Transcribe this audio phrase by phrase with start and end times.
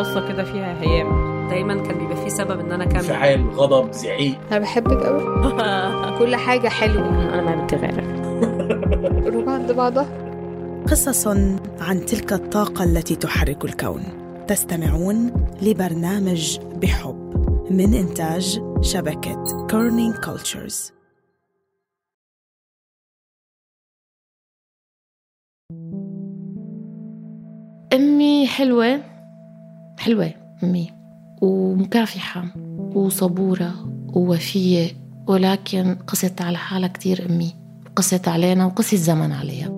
[0.00, 1.30] بصة كده فيها هيام.
[1.48, 2.96] دايما كان بيبقى في سبب إن أنا أكمل.
[2.96, 4.38] انفعال غضب زعيق.
[4.50, 5.22] أنا بحبك قوي
[6.18, 7.08] كل حاجة حلوة.
[7.34, 8.20] أنا ما بنت غيرك.
[9.34, 10.06] روح عند بعضها.
[10.90, 11.26] قصص
[11.80, 14.02] عن تلك الطاقة التي تحرك الكون.
[14.48, 17.30] تستمعون لبرنامج بحب
[17.70, 20.92] من إنتاج شبكة كورنينج كولتشرز
[27.92, 29.09] أمي حلوة.
[30.00, 30.32] حلوة
[30.64, 30.90] أمي
[31.40, 32.44] ومكافحة
[32.94, 33.74] وصبورة
[34.12, 34.90] ووفية
[35.26, 37.54] ولكن قست على حالها كتير أمي
[37.96, 39.68] قست علينا وقست زمن عليها.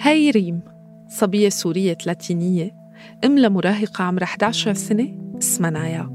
[0.00, 0.60] هاي ريم
[1.08, 2.74] صبية سورية لاتينية
[3.24, 6.12] أم لمراهقة عمرها 11 سنة اسمها نايا.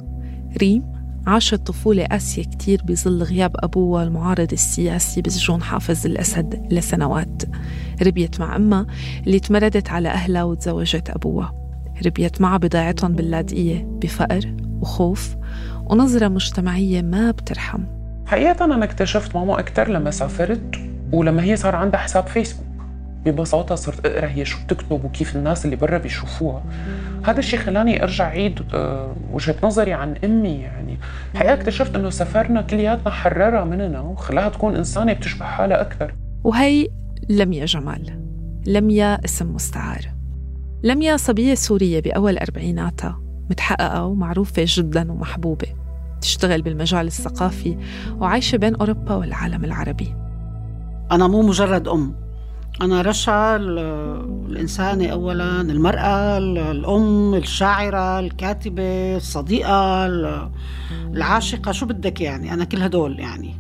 [0.58, 0.94] ريم
[1.28, 7.44] عاشت طفولة قاسية كتير بظل غياب أبوها المعارض السياسي بسجون حافظ الأسد لسنوات.
[8.02, 8.88] ربيت مع أمها
[9.28, 11.63] اللي تمردت على أهلها وتزوجت أبوها.
[12.06, 15.36] ربيت معها بضاعتهم باللاذقية بفقر وخوف
[15.86, 17.84] ونظرة مجتمعية ما بترحم.
[18.26, 20.76] حقيقة أنا اكتشفت ماما أكتر لما سافرت
[21.12, 22.66] ولما هي صار عندها حساب فيسبوك.
[23.26, 26.64] ببساطة صرت أقرأ هي شو بتكتب وكيف الناس اللي برا بيشوفوها.
[27.26, 30.98] هذا الشيء خلاني أرجع عيد آه، وجهة نظري عن أمي يعني.
[31.36, 36.16] حقيقة اكتشفت أنه سفرنا كلياتنا حررها مننا وخلاها تكون إنسانة بتشبه حالها أكثر.
[36.44, 36.88] وهي
[37.30, 38.20] لميا جمال
[38.68, 40.13] لميا اسم مستعار.
[40.84, 45.68] لميا صبية سورية بأول أربعيناتها متحققة ومعروفة جدا ومحبوبة.
[46.22, 47.78] تشتغل بالمجال الثقافي
[48.18, 50.16] وعايشة بين أوروبا والعالم العربي.
[51.12, 52.16] أنا مو مجرد أم.
[52.82, 60.06] أنا رشا الإنسانة أولا المرأة الأم الشاعرة الكاتبة الصديقة
[61.14, 61.72] العاشقة.
[61.72, 63.56] شو بدك يعني؟ أنا كل هدول يعني.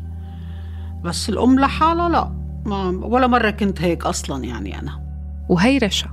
[1.04, 2.32] بس الأم لحالها لا.
[2.66, 5.04] ما ولا مرة كنت هيك أصلا يعني أنا.
[5.50, 6.13] وهي رشا.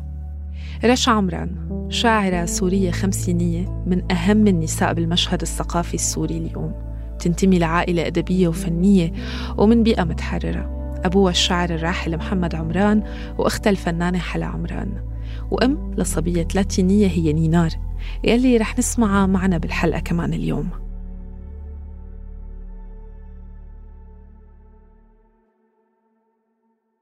[0.84, 1.56] رشا عمران
[1.91, 6.75] شاعرة سورية خمسينية من أهم النساء بالمشهد الثقافي السوري اليوم.
[7.19, 9.12] تنتمي لعائلة أدبية وفنية
[9.59, 10.97] ومن بيئة متحررة.
[11.05, 13.03] أبوها الشاعر الراحل محمد عمران
[13.38, 14.93] وأختها الفنانة حلا عمران.
[15.50, 17.71] وأم لصبية لاتينية هي نينار
[18.25, 20.69] يلي رح نسمعها معنا بالحلقة كمان اليوم.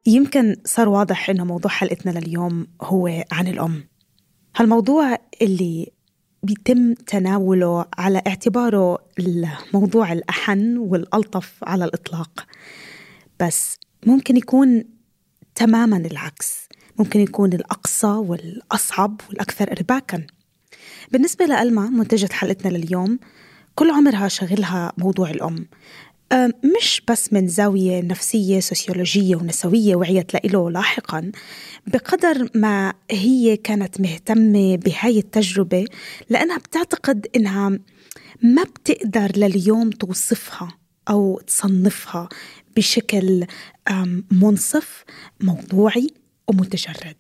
[0.09, 3.89] يمكن صار واضح إنه موضوع حلقتنا لليوم هو عن الأم.
[4.57, 5.93] هالموضوع اللي
[6.43, 12.47] بيتم تناوله على اعتباره الموضوع الأحن والألطف على الإطلاق.
[13.41, 14.85] بس ممكن يكون
[15.55, 16.69] تماما العكس.
[16.99, 20.27] ممكن يكون الأقصى والأصعب والأكثر إرباكا.
[21.13, 23.19] بالنسبة لألما منتجة حلقتنا لليوم
[23.75, 25.69] كل عمرها شغلها موضوع الأم.
[26.77, 31.33] مش بس من زاوية نفسية سوسيولوجية ونسوية وعيت له لاحقا
[31.87, 35.87] بقدر ما هي كانت مهتمة بهاي التجربة
[36.31, 37.69] لأنها بتعتقد إنها
[38.43, 40.79] ما بتقدر لليوم توصفها
[41.11, 42.29] أو تصنفها
[42.77, 43.47] بشكل
[44.31, 45.05] منصف
[45.41, 46.07] موضوعي
[46.49, 47.17] ومتجرد.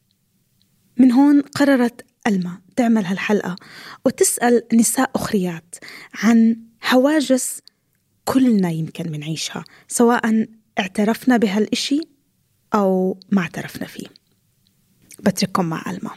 [0.99, 3.57] من هون قررت ألما تعمل هالحلقة
[4.05, 5.75] وتسأل نساء أخريات
[6.15, 6.57] عن
[6.91, 7.61] هواجس
[8.28, 10.47] كلنا يمكن منعيشها سواء
[10.78, 12.00] اعترفنا بهالإشي
[12.75, 14.06] أو ما اعترفنا فيه.
[15.21, 16.11] بترككم مع ألما.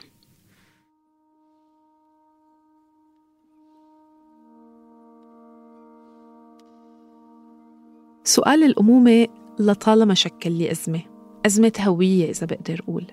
[8.23, 9.27] سؤال الأمومة
[9.59, 11.01] لطالما شكل لي أزمة
[11.45, 13.07] أزمة هوية إذا بقدر أقول.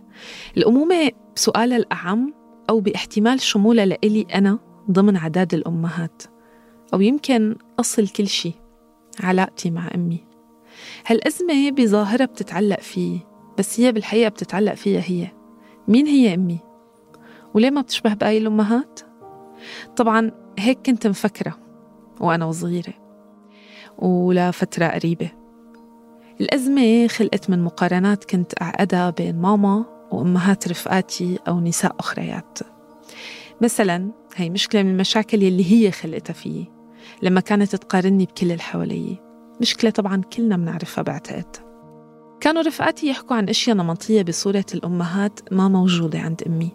[0.56, 2.34] الأمومة بسؤالها الأعم
[2.70, 4.58] أو باحتمال شمولها لإلي أنا
[4.90, 6.22] ضمن عداد الأمهات
[6.94, 8.67] أو يمكن أصل كل شيء
[9.20, 10.24] علاقتي مع أمي.
[11.06, 13.20] هالأزمة بظاهرة بتتعلق فيي
[13.58, 15.28] بس هي بالحقيقة بتتعلق فيها هي.
[15.88, 16.58] مين هي أمي؟
[17.54, 19.00] وليه ما بتشبه باقي الأمهات؟
[19.96, 21.58] طبعا هيك كنت مفكرة
[22.20, 22.94] وأنا وصغيرة
[23.98, 25.30] ولفترة قريبة.
[26.40, 32.58] الأزمة خلقت من مقارنات كنت أعقدها بين ماما وأمهات رفقاتي أو نساء أخريات.
[33.62, 36.77] مثلا هي مشكلة من المشاكل يلي هي خلقتها فيي.
[37.22, 39.18] لما كانت تقارني بكل اللي حوالي
[39.60, 41.56] مشكلة طبعا كلنا بنعرفها بعتقد.
[42.40, 46.70] كانوا رفقاتي يحكوا عن أشياء نمطية بصورة الأمهات ما موجودة عند أمي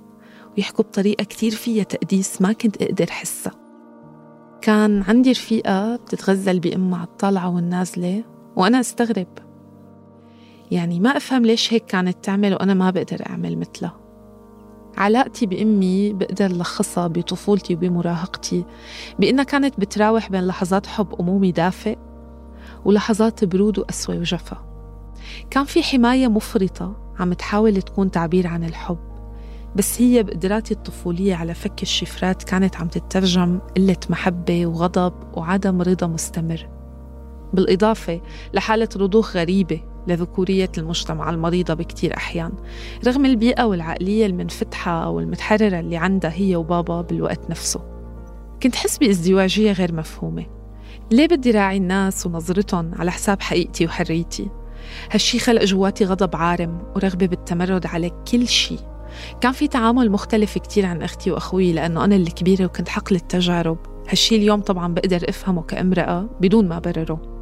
[0.57, 3.53] ويحكوا بطريقة كتير فيها تقديس ما كنت أقدر حسها
[4.61, 8.23] كان عندي رفيقة بتتغزل بأمها على الطالعة والنازلة
[8.55, 9.27] وأنا أستغرب.
[10.71, 14.02] يعني ما أفهم ليش هيك كانت تعمل وأنا ما بقدر أعمل مثلها.
[14.97, 18.65] علاقتي بأمي بقدر لخصها بطفولتي وبمراهقتي
[19.19, 21.97] بأنها كانت بتراوح بين لحظات حب أمومي دافئ
[22.85, 24.65] ولحظات برود وقسوة وجفا.
[25.49, 28.97] كان في حماية مفرطة عم تحاول تكون تعبير عن الحب
[29.75, 36.07] بس هي بقدراتي الطفولية على فك الشفرات كانت عم تترجم قلة محبة وغضب وعدم رضا
[36.07, 36.69] مستمر.
[37.53, 38.21] بالإضافة
[38.53, 42.51] لحالة رضوخ غريبة لذكورية المجتمع المريضة بكتير أحيان.
[43.07, 47.81] رغم البيئة والعقلية المنفتحة أو المتحررة اللي عندها هي وبابا بالوقت نفسه.
[48.63, 50.45] كنت حس بازدواجية غير مفهومة.
[51.11, 54.49] ليه بدي راعي الناس ونظرتهم على حساب حقيقتي وحريتي؟
[55.11, 58.77] هالشي خلق جواتي غضب عارم ورغبة بالتمرد على كل شي.
[59.41, 63.77] كان في تعامل مختلف كتير عن أختي وأخوي لأنه أنا الكبيرة وكنت حقل التجارب
[64.09, 67.32] هالشي اليوم طبعا بقدر أفهمه كامرأة بدون ما برره.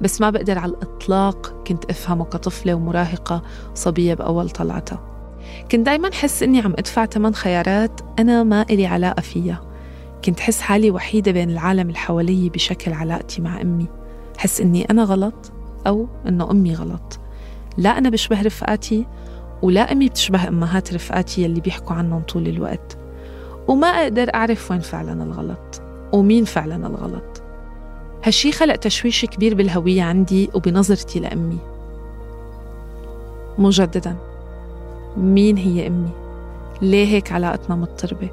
[0.00, 3.42] بس ما بقدر على الإطلاق كنت أفهمه كطفلة ومراهقة
[3.74, 5.00] صبية بأول طلعتها.
[5.72, 9.60] كنت دايما حس إني عم أدفع ثمن خيارات أنا ما إلي علاقة فيها.
[10.24, 13.86] كنت حس حالي وحيدة بين العالم اللي حوالي بشكل علاقتي مع أمي.
[14.38, 15.52] حس إني أنا غلط
[15.86, 17.20] أو إنه أمي غلط.
[17.78, 19.06] لا أنا بشبه رفقاتي
[19.62, 22.98] ولا أمي بتشبه أمهات رفقاتي يلي بيحكوا عنهم طول الوقت.
[23.68, 25.82] وما أقدر أعرف وين فعلا الغلط
[26.12, 27.39] ومين فعلا الغلط.
[28.24, 31.58] هالشي خلق تشويش كبير بالهوية عندي وبنظرتي لأمي
[33.58, 34.16] مجددا
[35.16, 36.10] مين هي أمي؟
[36.82, 38.30] ليه هيك علاقتنا مضطربة؟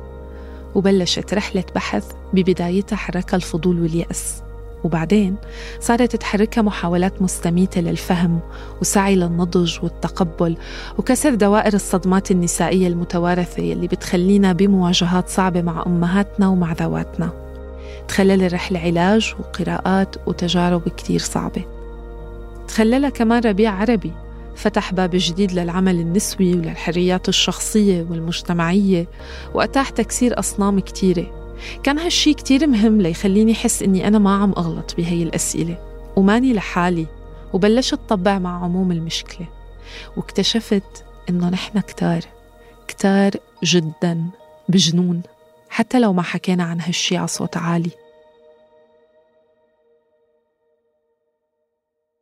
[0.76, 4.42] وبلشت رحلة بحث ببدايتها حركها الفضول واليأس
[4.84, 5.36] وبعدين
[5.80, 8.40] صارت تحركها محاولات مستميتة للفهم
[8.82, 10.58] وسعي للنضج والتقبل
[10.98, 17.47] وكسر دوائر الصدمات النسائية المتوارثة يلي بتخلينا بمواجهات صعبة مع أمهاتنا ومع ذواتنا
[18.08, 21.66] تخلل الرحلة علاج وقراءات وتجارب كتير صعبة.
[22.68, 24.12] تخللها كمان ربيع عربي
[24.56, 29.08] فتح باب جديد للعمل النسوي وللحريات الشخصية والمجتمعية
[29.54, 31.54] وأتاح تكسير أصنام كتيرة.
[31.84, 35.78] كان هالشي كتير مهم ليخليني حس إني أنا ما عم أغلط بهي الأسئلة
[36.16, 37.06] وماني لحالي
[37.54, 39.48] وبلشت طبع مع عموم المشكلة.
[40.18, 42.22] واكتشفت إنه نحن كتار
[42.88, 43.32] كتار
[43.64, 44.26] جدا
[44.70, 45.22] بجنون.
[45.78, 47.92] حتى لو ما حكينا عن هالشي على صوت عالي.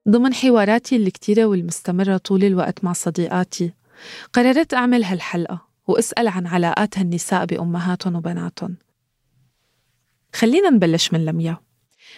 [0.09, 3.73] ضمن حواراتي الكتيرة والمستمرة طول الوقت مع صديقاتي
[4.33, 8.75] قررت أعمل هالحلقة وأسأل عن علاقات هالنساء بأمهاتهم وبناتهم.
[10.33, 11.57] خلينا نبلش من لميا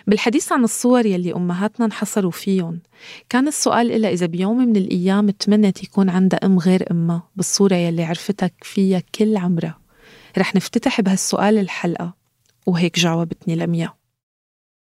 [0.08, 2.82] بالحديث عن الصور يلي أمهاتنا انحصروا فيهم
[3.30, 8.04] كان السؤال إلها إذا بيوم من الأيام تمنت يكون عندها أم غير أمها بالصورة يلي
[8.04, 9.87] عرفتك فيها كل عمرها.
[10.38, 12.14] رح نفتتح بهالسؤال الحلقة
[12.66, 13.94] وهيك جاوبتني لميا.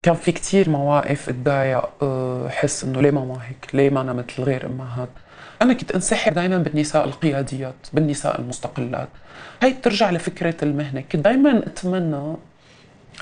[0.03, 4.43] كان في كتير مواقف اتضايق أه، حس إنه ليه ماما هيك؟ ليه ما أنا مثل
[4.43, 5.09] غير امهات
[5.61, 9.09] أنا كنت أنسحب دائما بالنساء القياديات بالنساء المستقلات.
[9.61, 11.01] هي بترجع لفكرة المهنة.
[11.01, 12.35] كنت دائما أتمنى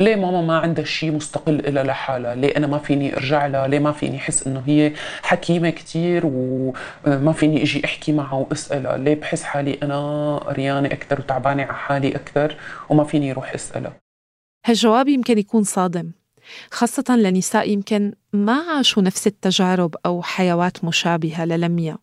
[0.01, 3.79] ليه ماما ما عندها شيء مستقل إلها لحالها؟ ليه أنا ما فيني أرجع لها؟ ليه
[3.79, 9.44] ما فيني أحس إنه هي حكيمة كتير وما فيني أجي أحكي معها وأسألها؟ ليه بحس
[9.44, 12.55] حالي أنا ريانة أكثر وتعبانة على حالي أكثر
[12.89, 13.94] وما فيني أروح أسألها؟
[14.65, 16.11] هالجواب يمكن يكون صادم
[16.71, 21.97] خاصة لنساء يمكن ما عاشوا نفس التجارب أو حيوات مشابهة للميا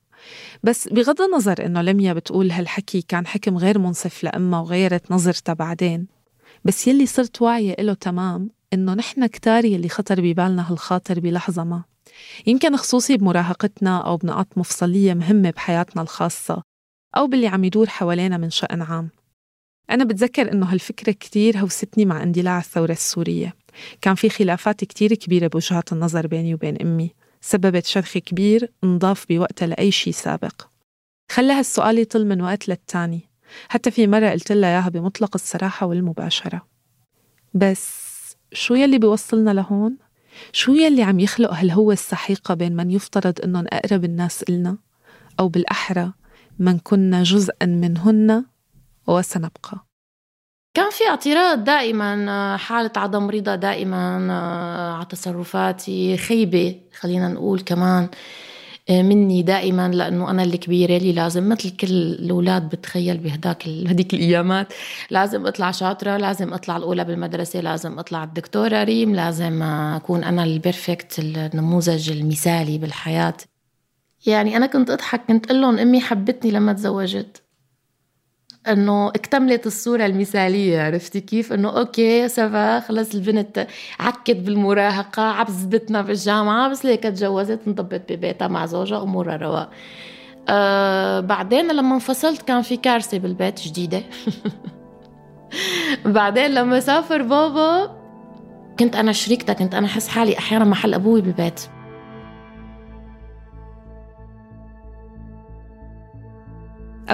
[0.63, 6.07] بس بغض النظر إنه لميا بتقول هالحكي كان حكم غير منصف لأمها وغيرت نظرتها بعدين.
[6.65, 11.85] بس يلي صرت واعية له تمام إنه نحن كتار يلي خطر ببالنا هالخاطر بلحظة ما.
[12.47, 16.63] يمكن خصوصي بمراهقتنا أو بنقاط مفصلية مهمة بحياتنا الخاصة
[17.17, 19.11] أو باللي عم يدور حوالينا من شأن عام.
[19.91, 23.55] أنا بتذكر إنه هالفكرة كتير هوستني مع اندلاع الثورة السورية.
[24.01, 27.11] كان في خلافات كتير كبيرة بوجهات النظر بيني وبين أمي.
[27.41, 30.63] سببت شرخ كبير انضاف بوقتها لأي شيء سابق.
[31.33, 33.21] خلى هالسؤال يطل من وقت للتاني.
[33.69, 36.67] حتى في مرة قلت لها إياها بمطلق الصراحة والمباشرة.
[37.55, 38.05] بس
[38.53, 39.97] شو يلي بيوصلنا لهون؟
[40.53, 44.77] شو يلي عم يخلق هالهوة السحيقة بين من يفترض إنهم أقرب الناس إلنا
[45.41, 46.13] أو بالأحرى
[46.59, 48.45] من كنا جزءا منهن
[49.07, 49.87] وسنبقى؟
[50.77, 58.05] كان في اعتراض دائما حالة عدم رضا دائما آه، على تصرفاتي خيبة خلينا نقول كمان.
[58.05, 58.09] آه،
[58.91, 64.73] مني دائما لأنه أنا الكبيرة اللي لازم مثل كل الأولاد بتخيل بهداك هذيك الأيامات
[65.11, 70.54] لازم أطلع شاطرة لازم أطلع الأولى بالمدرسة لازم أطلع الدكتورة ريم لازم أكون أنا ال
[70.54, 73.37] perfect النموذج المثالي بالحياة.
[74.27, 77.44] يعني أنا كنت أضحك كنت أقول لهم أمي حبتني لما تزوجت.
[78.69, 83.67] إنه اكتملت الصورة المثالية عرفتي كيف؟ إنه okay ça va خلص البنت
[84.01, 89.71] عكت بالمراهقة عبزدتنا بالجامعة بس ليك تجوزت انضبت ببيتها مع زوجها أمورها رواق
[90.49, 94.03] آه بعدين لما انفصلت كان في كارثة بالبيت جديدة.
[96.05, 97.97] بعدين لما سافر بابا
[98.79, 101.61] كنت أنا شريكتها كنت أنا أحس حالي أحيانا محل أبوي بالبيت.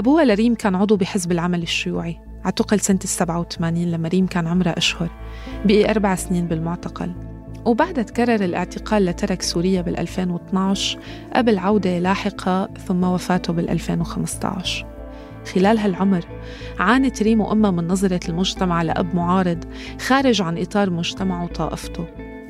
[0.01, 2.21] أبوها لريم كان عضو بحزب العمل الشيوعي.
[2.45, 5.11] اعتقل سنة السبعة وثمانين لما ريم كان عمرها أشهر
[5.65, 7.13] بقي أربع سنين بالمعتقل.
[7.65, 10.99] وبعدها تكرر الاعتقال لترك سوريا بال 2012
[11.35, 14.87] قبل عودة لاحقة ثم وفاته بال 2015
[15.55, 16.25] خلال هالعمر
[16.79, 19.65] عانت ريم وأمها من نظرة المجتمع لأب معارض
[20.01, 22.07] خارج عن إطار مجتمعه وطائفته.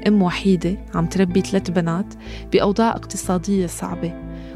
[0.06, 2.14] أم وحيدة عم تربي ثلاث بنات
[2.52, 4.14] بأوضاع اقتصادية صعبة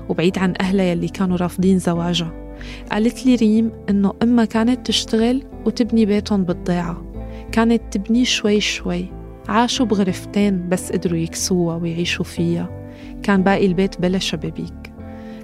[0.08, 2.43] وبعيد عن أهلها يلي كانوا رافضين زواجها.
[2.92, 7.04] قالت لي ريم إنه أمها كانت تشتغل وتبني بيتهم بالضيعة.
[7.52, 9.06] كانت تبنيه شوي شوي.
[9.48, 12.86] عاشوا بغرفتين بس قدروا يكسوها ويعيشوا فيها.
[13.22, 14.92] كان باقي البيت بلا شبابيك.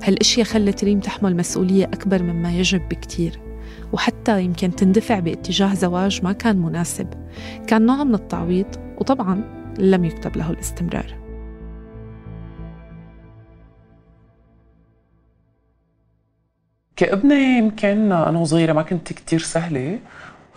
[0.02, 3.40] هالأشياء خلت ريم تحمل مسؤولية أكبر مما يجب بكتير.
[3.92, 7.06] وحتى يمكن تندفع باتجاه زواج ما كان مناسب.
[7.66, 8.66] كان نوع من التعويض
[8.98, 9.44] وطبعا
[9.78, 11.19] لم يكتب له الاستمرار.
[17.00, 19.98] كابنة يمكن أنا وصغيرة ما كنت كتير سهلة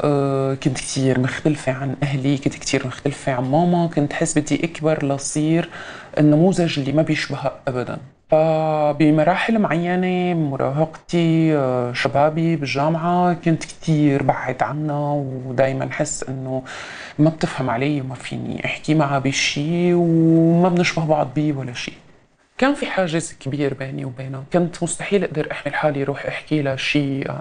[0.01, 5.05] أه كنت كتير مختلفة عن أهلي كنت كتير مختلفة عن ماما كنت حس بدي أكبر
[5.05, 5.69] لصير
[6.17, 7.97] النموذج اللي ما بيشبهها أبدا.
[8.31, 15.13] فبمراحل معينة مراهقتي آه، شبابي بالجامعة كنت كتير بعد عنها
[15.47, 16.63] ودايما حس إنه
[17.19, 22.02] ما بتفهم علي وما فيني أحكي معها بشي وما بنشبه بعض بي ولا شيء
[22.57, 27.31] كان في حاجز كبير بيني وبينها كنت مستحيل أقدر احمل حالي روح أحكي لها شيء.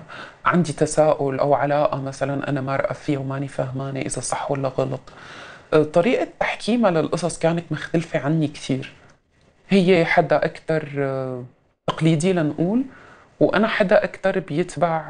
[0.45, 5.01] عندي تساؤل أو علاقة مثلا أنا مرأة فيها وماني فهمانة إذا صح ولا غلط.
[5.93, 8.93] طريقة تحكيمها للقصص كانت مختلفة عني كثير.
[9.69, 11.45] هي حدا أكثر آه،
[11.87, 12.85] تقليدي لنقول
[13.41, 15.07] وأنا حدا أكثر بيتبع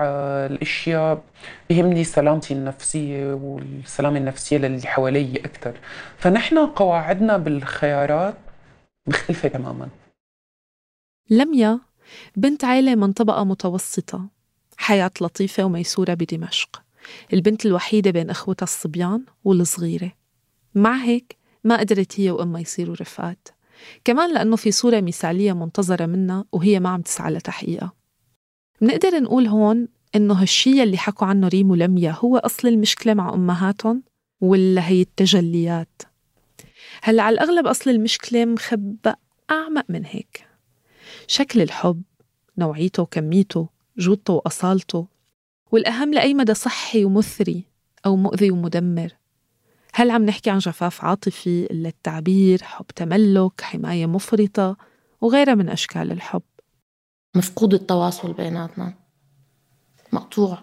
[0.50, 1.20] الأشياء
[1.68, 5.72] بيهمني سلامتي النفسية والسلامة النفسية للي حوالي أكثر
[6.18, 8.34] فنحن قواعدنا بالخيارات
[9.06, 9.88] مختلفة تماما.
[11.30, 11.80] لميا
[12.36, 14.28] بنت عيلة من طبقة متوسطة
[14.76, 16.82] حياة لطيفة وميسورة بدمشق.
[17.32, 20.12] البنت الوحيدة بين أخوتها الصبيان والصغيرة.
[20.74, 23.48] مع هيك ما قدرت هي وأمها يصيروا رفقات
[24.04, 27.92] كمان لأنه في صورة مثالية منتظرة منا وهي ما عم تسعى لتحقيقها.
[28.80, 34.02] منقدر نقول هون إنه هالشي اللي حكوا عنه ريم ولميا هو أصل المشكلة مع أمهاتهم
[34.40, 36.02] ولا هي التجليات؟
[37.04, 39.16] هلأ على الأغلب أصل المشكلة مخبأ
[39.50, 40.46] أعمق من هيك.
[41.26, 42.02] شكل الحب
[42.58, 43.68] نوعيته وكميته
[43.98, 45.06] جودته وأصالته
[45.72, 47.64] والأهم لأي مدى صحي ومثري
[48.06, 49.12] أو مؤذي ومدمر.
[49.94, 54.76] هل عم نحكي عن جفاف عاطفي قلة التعبير حب تملك حماية مفرطة
[55.20, 56.42] وغيرها من أشكال الحب.
[57.36, 58.94] مفقود التواصل بيناتنا.
[60.12, 60.58] مقطوع.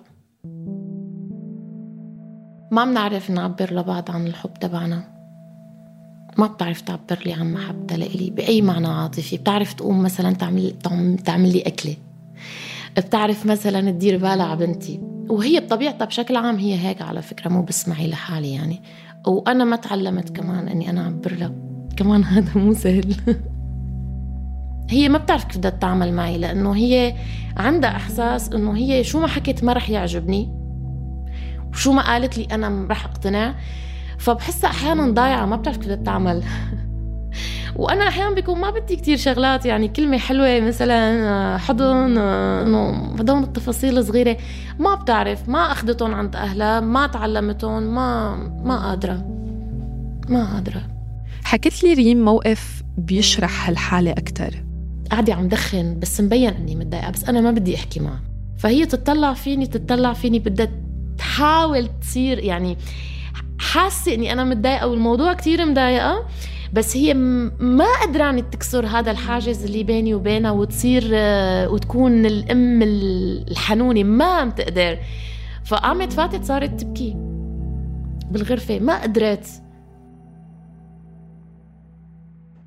[2.71, 5.18] ما بنعرف نعبر لبعض عن الحب تبعنا.
[6.39, 9.37] ما بتعرف تعبر لي عن محبتها لإلي بأي معنى عاطفي.
[9.37, 10.73] بتعرف تقوم مثلا تعمل
[11.25, 11.95] تعمل لي أكلة.
[12.97, 14.99] بتعرف مثلا تدير بالها على بنتي.
[15.29, 18.81] وهي بطبيعتها بشكل عام هي هيك على فكرة مو بس معي لحالي يعني.
[19.27, 21.51] وأنا ما تعلمت كمان إني أنا أعبر لها.
[21.97, 23.15] كمان هذا مو سهل.
[24.89, 27.15] هي ما بتعرف كيف بدها تعمل معي لأنه هي
[27.57, 30.49] عندها إحساس إنه هي شو ما حكت ما رح يعجبني.
[31.71, 33.55] وشو ما قالت لي أنا رح أقتنع.
[34.19, 36.43] فبحسها أحيانا ضايعة ما بتعرف كيف تعمل
[37.75, 43.97] وأنا أحيانا بيكون ما بدي كتير شغلات يعني كلمة حلوة مثلا حضن إنه هدول التفاصيل
[43.97, 44.37] الصغيرة.
[44.79, 49.25] ما بتعرف ما أخذتهم عند أهلها ما تعلمتهم ما ما قادرة.
[50.29, 50.81] ما قادرة.
[51.43, 54.63] حكت لي ريم موقف بيشرح هالحالة أكثر
[55.11, 58.21] قاعدة عم دخن بس مبين إني متضايقة بس أنا ما بدي أحكي معها
[58.57, 60.69] فهي تطلع فيني تطلع فيني بدها
[61.17, 62.77] تحاول تصير يعني
[63.59, 66.25] حاسة إني أنا متضايقة والموضوع كتير مضايقة
[66.73, 67.13] بس هي
[67.59, 74.51] ما قدرانة تكسر هذا الحاجز اللي بيني وبينها وتصير آه، وتكون الأم الحنونة ما عم
[74.51, 74.97] تقدر.
[75.65, 77.15] فقامت فاتت صارت تبكي
[78.31, 79.47] بالغرفة ما قدرت.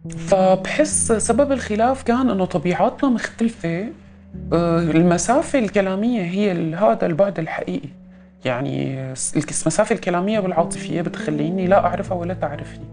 [0.08, 3.88] فبحس سبب الخلاف كان إنه طبيعاتنا مختلفة
[4.52, 8.01] آه، المسافة الكلامية هي هذا البعد الحقيقي.
[8.44, 8.98] يعني
[9.36, 12.84] المسافة الكلامية والعاطفية بتخليني لا أعرفها ولا تعرفني.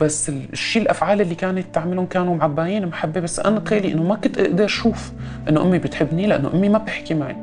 [0.00, 3.20] بس الشيء الأفعال اللي كانت تعملهم كانوا معباين محبة.
[3.20, 5.12] بس أنا تخيلي إنه ما كنت أقدر أشوف
[5.48, 7.36] إنه أمي بتحبني لأنه أمي ما بتحكي معي.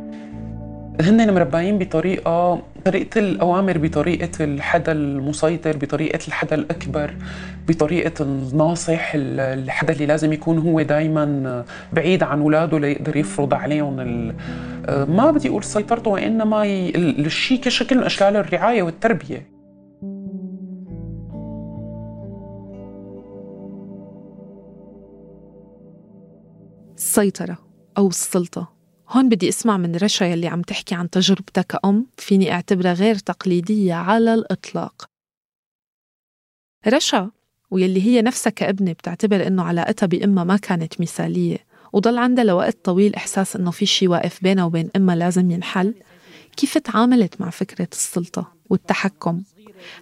[1.02, 7.14] هن مرباين بطريقة طريقة الأوامر بطريقة الحدا المسيطر بطريقة الحدا الأكبر
[7.68, 13.96] بطريقة الناصح الحدا اللي لازم يكون هو دائما بعيد عن اولاده ليقدر يفرض عليهم
[14.90, 19.58] ما بدي أقول سيطرته وإنما الشيء كشكل من أشكال الرعاية والتربية.
[26.98, 27.58] السيطرة
[27.98, 28.77] أو السلطة.
[29.10, 33.94] هون بدي اسمع من رشا يلي عم تحكي عن تجربتها كأم فيني أعتبرها غير تقليدية
[33.94, 35.06] على الإطلاق.
[36.88, 37.32] رشا
[37.72, 41.58] ويلي هي نفسها كابنة بتعتبر إنه علاقتها بأمها ما كانت مثالية
[41.94, 45.94] وضل عندها لوقت طويل إحساس إنه في شي واقف بينها وبين أمها لازم ينحل.
[46.58, 49.44] كيف تعاملت مع فكرة السلطة والتحكم؟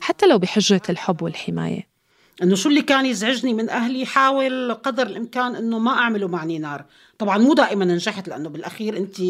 [0.02, 1.95] حتى لو بحجة الحب والحماية.
[2.44, 6.86] إنه شو اللي كان يزعجني من أهلي؟ حاول قدر الإمكان إنه ما اعمله مع نينار
[7.18, 9.22] طبعا مو دائما نجحت لأنه بالأخير أنت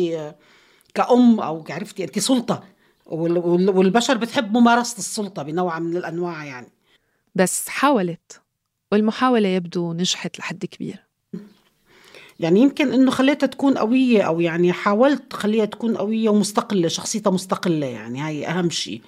[0.93, 2.63] كأم أو عرفتي أنت سلطة
[3.05, 6.67] والبشر بتحب ممارسة السلطة بنوع من الأنواع يعني.
[7.35, 8.41] بس حاولت
[8.91, 11.05] والمحاولة يبدو نجحت لحد كبير.
[12.39, 17.85] يعني يمكن إنه خليتها تكون قوية أو يعني حاولت خليها تكون قوية ومستقلة شخصيتها مستقلة
[17.85, 19.01] يعني هاي أهم شيء.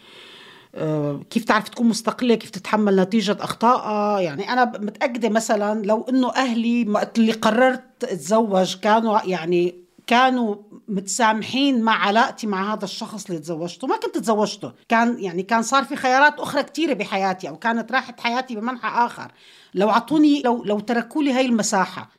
[1.29, 6.89] كيف تعرف تكون مستقلة كيف تتحمل نتيجة اخطائها يعني أنا متأكدة مثلا لو إنه أهلي
[6.89, 10.55] وقت اللي قررت أتزوج كانوا يعني كانوا
[10.87, 13.87] متسامحين مع علاقتي مع هذا الشخص اللي تزوجته.
[13.87, 14.71] ما كنت تزوجته.
[14.89, 19.31] كان يعني كان صار في خيارات أخرى كثيره بحياتي أو كانت راحت حياتي بمنحى آخر.
[19.73, 22.11] لو أعطوني لو لو تركوا لي هاي المساحة.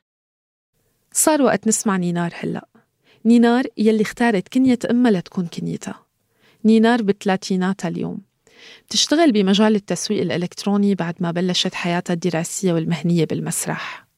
[1.12, 2.68] صار وقت نسمع نينار هلأ.
[3.24, 5.94] نينار يلي اختارت كنية أمها لتكون كنيتها.
[6.64, 8.27] نينار بثلاثيناتها اليوم.
[8.86, 14.08] بتشتغل بمجال التسويق الإلكتروني بعد ما بلشت حياتها الدراسية والمهنية بالمسرح.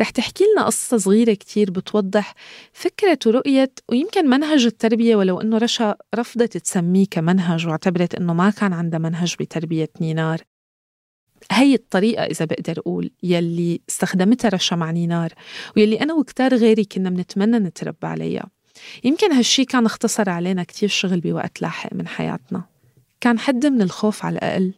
[0.00, 2.34] رح تحكي لنا قصة صغيرة كتير بتوضح
[2.72, 8.72] فكرة ورؤية ويمكن منهج التربية ولو أنه رشا رفضت تسميه كمنهج واعتبرت أنه ما كان
[8.72, 10.40] عندها منهج بتربية نينار.
[11.50, 15.32] هي الطريقة إذا بقدر أقول يلي استخدمتها رشا مع نينار
[15.76, 18.50] ويلي أنا وكتار غيري كنا بنتمنى نتربى عليها.
[19.04, 22.71] يمكن هالشي كان اختصر علينا كتير شغل بوقت لاحق من حياتنا.
[23.22, 24.72] كان حد من الخوف على الأقل.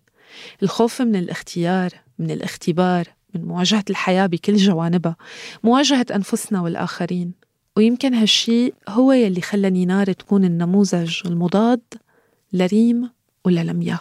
[0.62, 5.16] الخوف من الاختيار من الاختبار من مواجهة الحياة بكل جوانبها
[5.62, 7.32] مواجهة أنفسنا والآخرين.
[7.76, 11.80] ويمكن هالشي هو يلي خلى نينار تكون النموذج المضاد
[12.52, 13.10] لريم
[13.44, 13.98] ولا لميا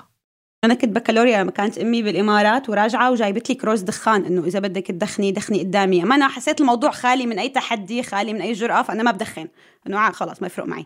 [0.64, 4.88] أنا كنت بكالوريا لما كانت أمي بالإمارات وراجعة وجايبت لي كروز دخان إنه إذا بدك
[4.88, 6.04] تدخني دخني قدامي.
[6.04, 9.48] أما أنا حسيت الموضوع خالي من أي تحدي خالي من أي جرأة فأنا ما بدخن.
[9.88, 10.86] انه خلص ما يفرق معي.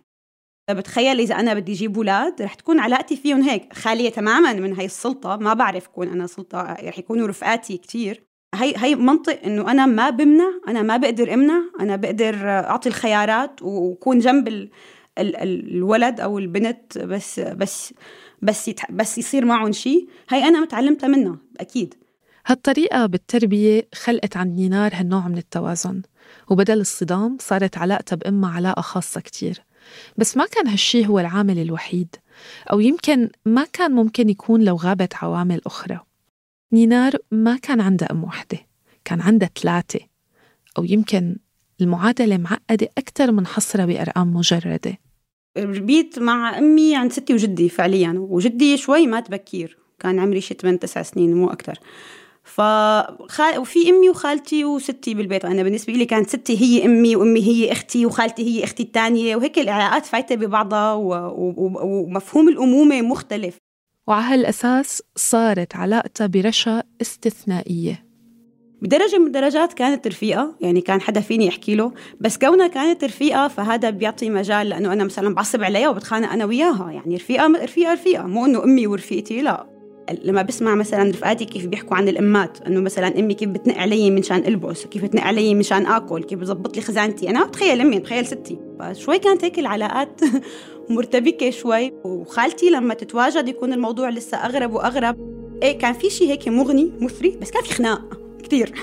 [0.73, 3.73] بتخيل إذا أنا بدي أجيب أولاد رح تكون علاقتي فيهم هيك.
[3.73, 5.35] خالية تماما من هاي السلطة.
[5.35, 8.23] ما بعرف كون أنا سلطة رح يكونوا رفقاتي كتير.
[8.55, 11.61] هي هي منطق إنه أنا ما بمنع أنا ما بقدر أمنع.
[11.79, 14.69] أنا بقدر أعطي الخيارات وكون جنب ال
[15.19, 15.35] ال
[15.75, 17.93] الولد أو البنت بس بس
[18.41, 20.07] بس بس يصير معهم شيء.
[20.29, 21.93] هي أنا متعلمتها منها أكيد.
[22.45, 26.01] هالطريقة بالتربية خلقت عند نينار هالنوع من التوازن.
[26.49, 29.67] وبدل الصدام صارت علاقتها بأمها علاقة خاصة كتير.
[30.17, 32.15] بس ما كان هالشي هو العامل الوحيد
[32.71, 35.99] أو يمكن ما كان ممكن يكون لو غابت عوامل أخرى.
[36.73, 38.57] نينار ما كان عندها أم وحدة
[39.05, 39.99] كان عندها ثلاثة
[40.77, 41.37] أو يمكن
[41.81, 44.97] المعادلة معقدة أكثر من حصرها بأرقام مجردة.
[45.57, 50.79] ربيت مع أمي عند ستي وجدي فعليا وجدي شوي مات بكير كان عمري شي 8
[50.79, 51.79] 9 سنين مو أكثر
[52.47, 53.57] فخال...
[53.57, 55.45] وفي أمي وخالتي وستي بالبيت.
[55.45, 59.59] أنا بالنسبة لي كانت ستي هي أمي وأمي هي أختي وخالتي هي أختي الثانية وهيك
[59.59, 61.13] العلاقات فايتة ببعضها و...
[61.13, 61.53] و...
[61.83, 63.57] ومفهوم الأمومة مختلف.
[64.07, 68.07] وعلى هالأساس صارت علاقتها برشا استثنائية.
[68.81, 73.47] بدرجة من الدرجات كانت رفيقة يعني كان حدا فيني يحكي له بس كونها كانت رفيقة
[73.47, 76.91] فهذا بيعطي مجال لأنه أنا مثلا بعصب عليها وبتخانق أنا وياها.
[76.91, 78.27] يعني رفيقة رفيقة رفيقة.
[78.27, 79.76] مو إنه أمي ورفيقتي لا.
[80.23, 84.37] لما بسمع مثلا رفقاتي كيف بيحكوا عن الامات إنه مثلا أمي كيف بتنق علي منشان
[84.37, 87.29] ألبس كيف بتنق علي منشان آكل كيف بتظبط لي خزانتي.
[87.29, 88.57] أنا بتخيل أمي بتخيل ستي.
[88.79, 90.21] فشوي كانت هيك العلاقات
[90.89, 91.93] مرتبكة شوي.
[92.03, 95.17] وخالتي لما تتواجد يكون الموضوع لسه أغرب وأغرب.
[95.63, 98.01] إيه كان في شيء هيك مغني مثري بس كان في خناق
[98.43, 98.73] كثير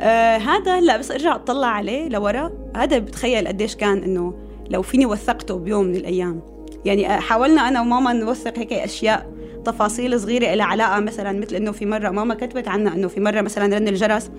[0.00, 2.52] آه هذا هلا بس أرجع أطلع عليه لورا.
[2.76, 4.34] هذا بتخيل قديش كان إنه
[4.70, 6.40] لو فيني وثقته بيوم من الأيام.
[6.84, 9.41] يعني حاولنا أنا وماما نوثق هيك أشياء.
[9.64, 13.40] تفاصيل صغيرة لها علاقة مثلا مثل إنه في مرة ماما كتبت عنا إنه في مرة
[13.40, 14.30] مثلا رن الجرس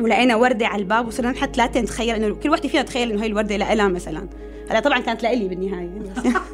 [0.00, 3.26] ولقينا وردة على الباب وصرنا نحط ثلاثة نتخيل إنه كل وحدة فينا تخيل إنه هي
[3.26, 4.28] الوردة لها مثلا.
[4.70, 5.90] هلا طبعا كانت لإلي بالنهاية.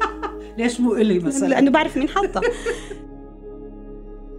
[0.57, 2.41] ليش مو إلي مثلا؟ لأنه بعرف مين حاطها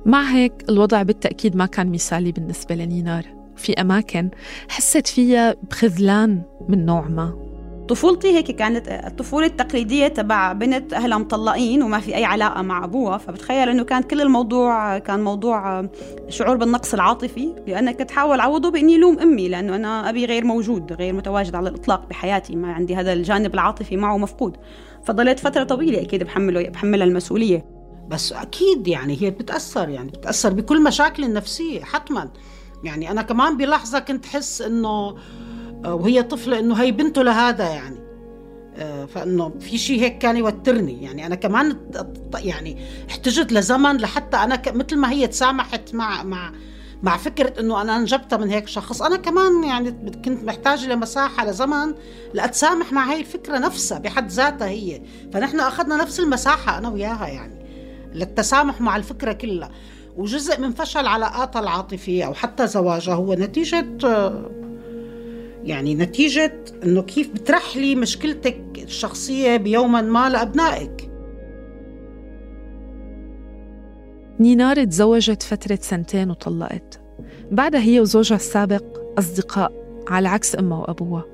[0.06, 3.38] مع هيك الوضع بالتأكيد ما كان مثالي بالنسبة لنينار.
[3.56, 4.30] في أماكن
[4.68, 7.47] حست فيها بخذلان من نوع ما.
[7.88, 13.18] طفولتي هيك كانت الطفولة التقليدية تبع بنت أهلها مطلقين وما في أي علاقة مع أبوها.
[13.18, 15.88] فبتخيل إنه كان كل الموضوع كان موضوع
[16.28, 20.92] شعور بالنقص العاطفي لأنا كنت حاول أعوضه بإني لوم أمي لأنه أنا أبي غير موجود
[20.92, 24.56] غير متواجد على الإطلاق بحياتي ما عندي هذا الجانب العاطفي معه مفقود.
[25.04, 27.64] فضليت فترة طويلة أكيد بحمله بحملها المسؤولية.
[28.08, 32.30] بس أكيد يعني هي بتأثر يعني بتأثر بكل مشاكل النفسية حتما.
[32.84, 35.14] يعني أنا كمان بلحظة كنت حس إنه
[35.86, 37.98] وهي طفلة إنه هي بنته لهذا يعني.
[38.76, 41.02] آه، فإنه في شيء هيك كان يوترني.
[41.02, 41.76] يعني أنا كمان
[42.34, 42.78] يعني
[43.10, 46.52] احتجت لزمن لحتى أنا مثل ما هي تسامحت مع مع
[47.02, 49.02] مع فكرة إنه أنا أنجبتها من هيك شخص.
[49.02, 49.90] أنا كمان يعني
[50.24, 51.94] كنت محتاجة لمساحة لزمن
[52.34, 55.02] لأتسامح مع هاي الفكرة نفسها بحد ذاتها هي.
[55.32, 57.64] فنحن أخذنا نفس المساحة أنا وياها يعني
[58.14, 59.70] للتسامح مع الفكرة كلها.
[60.16, 63.86] وجزء من فشل علاقاتها العاطفية أو حتى زواجها هو نتيجة
[65.64, 71.10] يعني نتيجة إنه كيف بترحلي مشكلتك الشخصية بيوما ما لأبنائك.
[74.40, 77.00] نينار تزوجت فترة سنتين وطلقت.
[77.50, 78.84] بعدها هي وزوجها السابق
[79.18, 79.72] أصدقاء
[80.08, 81.24] على عكس أمها وأبوها.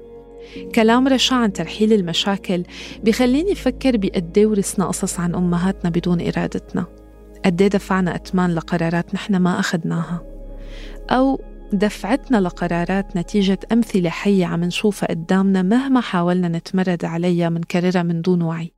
[0.75, 2.63] كلام رشا عن ترحيل المشاكل
[3.05, 6.87] بخليني أفكر بقد ورثنا قصص عن أمهاتنا بدون إرادتنا.
[7.45, 10.23] قد دفعنا أتمان لقرارات نحن ما أخذناها.
[11.11, 11.41] أو
[11.79, 18.43] دفعتنا لقرارات نتيجة أمثلة حية عم نشوفها قدامنا مهما حاولنا نتمرد عليها منكررها من دون
[18.43, 18.73] وعي.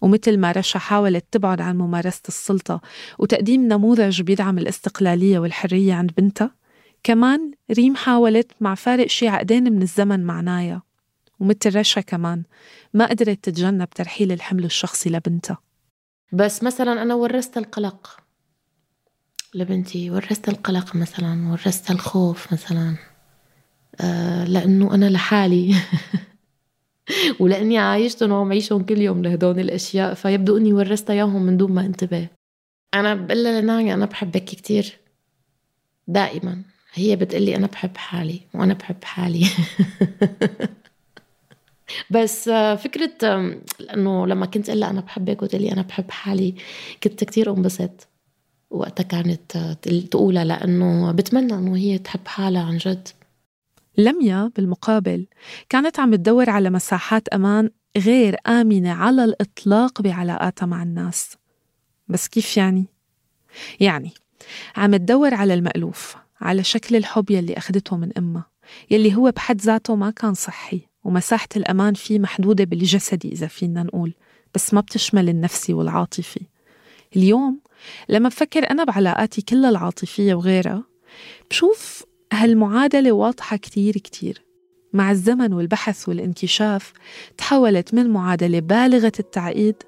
[0.00, 2.80] ومثل ما رشا حاولت تبعد عن ممارسة السلطة
[3.18, 6.54] وتقديم نموذج بيدعم الاستقلالية والحرية عند بنتها
[7.02, 10.82] كمان ريم حاولت مع فارق شي عقدين من الزمن مع نايا
[11.40, 12.42] ومثل رشا كمان
[12.94, 15.58] ما قدرت تتجنب ترحيل الحمل الشخصي لبنتها.
[16.32, 18.25] بس مثلا أنا ورثت القلق.
[19.56, 22.96] لبنتي ورثت القلق مثلا ورثت الخوف مثلا.
[24.00, 25.74] آه لأنه أنا لحالي.
[27.40, 31.86] ولأني عايشتهم وعم عيشهم كل يوم لهدول الأشياء فيبدو إني ورثتها إياهم من دون ما
[31.86, 32.28] انتبه.
[32.94, 34.98] أنا بقول لها أنا بحبك كثير
[36.08, 36.62] دائما.
[36.94, 39.46] هي بتقلي أنا بحب حالي وأنا بحب حالي.
[42.10, 43.38] بس فكرة
[43.80, 46.54] لأنه لما كنت أقول أنا بحبك وتقولي أنا بحب حالي
[47.02, 48.08] كنت كتير انبسط
[48.70, 49.76] وقتها كانت
[50.10, 53.08] تقولها لأنه بتمنى أنه هي تحب حالها عن جد.
[53.98, 55.26] لميا بالمقابل
[55.68, 61.36] كانت عم تدور على مساحات أمان غير آمنة على الإطلاق بعلاقاتها مع الناس.
[62.08, 62.86] بس كيف يعني؟
[63.80, 64.12] يعني
[64.76, 68.46] عم تدور على المألوف على شكل الحب يلي أخدته من أمها
[68.90, 74.14] يلي هو بحد ذاته ما كان صحي ومساحة الأمان فيه محدودة بالجسدي إذا فينا نقول
[74.54, 76.40] بس ما بتشمل النفسي والعاطفي.
[77.16, 77.60] اليوم
[78.08, 80.84] لما بفكر أنا بعلاقاتي كلها العاطفية وغيرها
[81.50, 84.46] بشوف هالمعادلة واضحة كتير كتير.
[84.92, 86.92] مع الزمن والبحث والانكشاف
[87.38, 89.82] تحولت من معادلة بالغة التعقيد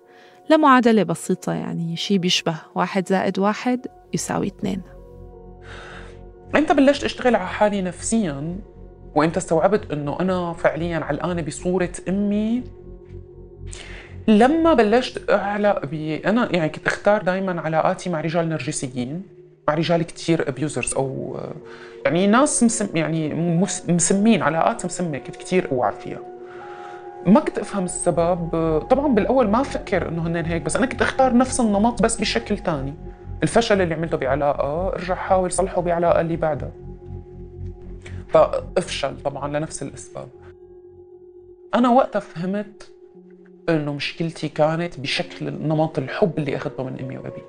[0.51, 4.83] لمعادلة بسيطة يعني شي بيشبه واحد زائد واحد يساوي اثنين.
[6.57, 8.61] إمتى بلشت أشتغل على حالي نفسيا
[9.15, 12.65] وامتى استوعبت إنه أنا فعليا علقانة بصورة أمي.
[14.29, 15.95] لما بلشت أعلق ب
[16.27, 19.23] أنا يعني كنت أختار دائما علاقاتي مع رجال نرجسيين
[19.69, 21.37] مع رجال كثير abusers أو
[22.05, 23.35] يعني ناس مسم يعني
[23.89, 26.19] مسمين علاقات مسمية كنت كثير اوعى فيها
[27.27, 28.49] ما كنت أفهم السبب
[28.91, 32.59] طبعا بالأول ما أفكر إنه هن هيك بس أنا كنت أختار نفس النمط بس بشكل
[32.59, 32.95] ثاني
[33.43, 36.71] الفشل اللي عملته بعلاقة ارجع حاول صلحه بعلاقة اللي بعدها.
[38.29, 40.29] فأفشل طبعا لنفس الأسباب.
[41.75, 42.91] أنا وقتها فهمت
[43.77, 47.43] أنه مشكلتي كانت بشكل نمط الحب اللي أخذته من أمي وأبي.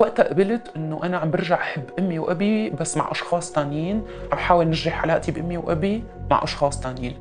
[0.00, 4.02] وقتها قبلت أنه أنا عم برجع أحب أمي وأبي بس مع أشخاص تانيين
[4.32, 7.16] عم حاول نجرح علاقتي بأمي وأبي مع أشخاص تانيين.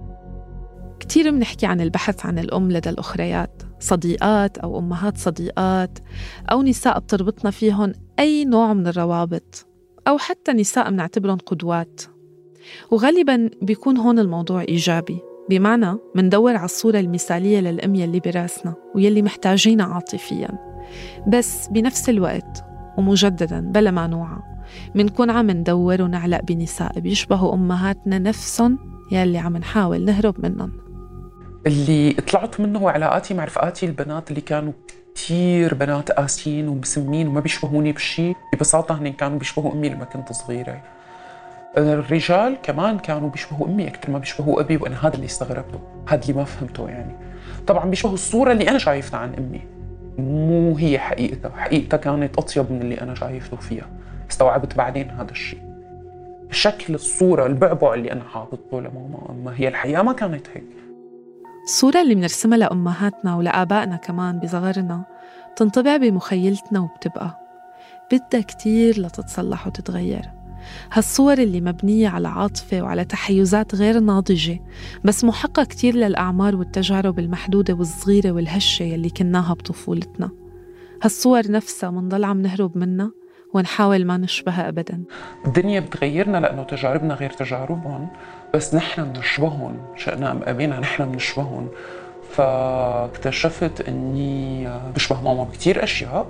[1.00, 6.00] كثير بنحكي عن البحث عن الأم لدى الأخريات صديقات أو أمهات صديقات
[6.52, 9.66] أو نساء بتربطنا فيهم أي نوع من الروابط
[10.08, 12.02] أو حتى نساء بنعتبرهم قدوات.
[12.92, 15.33] وغالبا بيكون هون الموضوع إيجابي.
[15.50, 20.50] بمعنى مندور على الصورة المثالية للأم يلي براسنا ويلي محتاجينها عاطفياً.
[21.28, 22.64] بس بنفس الوقت
[22.98, 24.40] ومجددا بلا ما نوعى
[24.96, 28.80] منكون عم ندور ونعلق بنساء بيشبهوا أمهاتنا نفسهم
[29.12, 30.72] يلي عم نحاول نهرب منهم.
[31.68, 34.74] اللي طلعت منه هو علاقاتي مع رفقاتي البنات اللي كانوا
[35.16, 40.84] كثير بنات قاسيين ومسمين وما بيشبهوني بشيء ببساطة هن كانوا بيشبهوا أمي لما كنت صغيرة.
[41.78, 46.34] الرجال كمان كانوا بيشبهوا أمي أكثر ما بيشبهوا أبي وأنا هذا اللي استغربته هذا اللي
[46.34, 47.16] ما فهمته يعني.
[47.68, 49.62] طبعا بيشبهوا الصورة اللي أنا شايفتها عن أمي.
[50.18, 53.86] مو هي حقيقتها حقيقتها كانت أطيب من اللي أنا شايفته فيها.
[54.32, 55.60] استوعبت بعدين هذا الشيء.
[56.52, 60.64] شكل الصورة البعبع اللي أنا حاططه لماما أما هي الحقيقة ما كانت هيك.
[61.64, 65.04] الصورة اللي بنرسمها لأمهاتنا ولآبائنا كمان بصغرنا
[65.56, 67.40] تنطبع بمخيلتنا وبتبقى.
[68.12, 70.30] بدها كتير لتتصلح وتتغير.
[70.92, 74.60] هالصور اللي مبنية على عاطفة وعلى تحيزات غير ناضجة
[75.04, 80.32] بس محقة كتير للأعمار والتجارب المحدودة والصغيرة والهشة يلي كناها بطفولتنا.
[81.04, 83.12] هالصور نفسها منضل عم نهرب منها
[83.54, 85.04] ونحاول ما نشبهها أبدا.
[85.46, 88.08] الدنيا بتغيرنا لأنه تجاربنا غير تجاربهم
[88.54, 91.68] بس نحن بنشبههم شئنا أم أبينا نحن بنشبههم.
[92.32, 96.28] فاكتشفت إني بشبه ماما بكتير أشياء.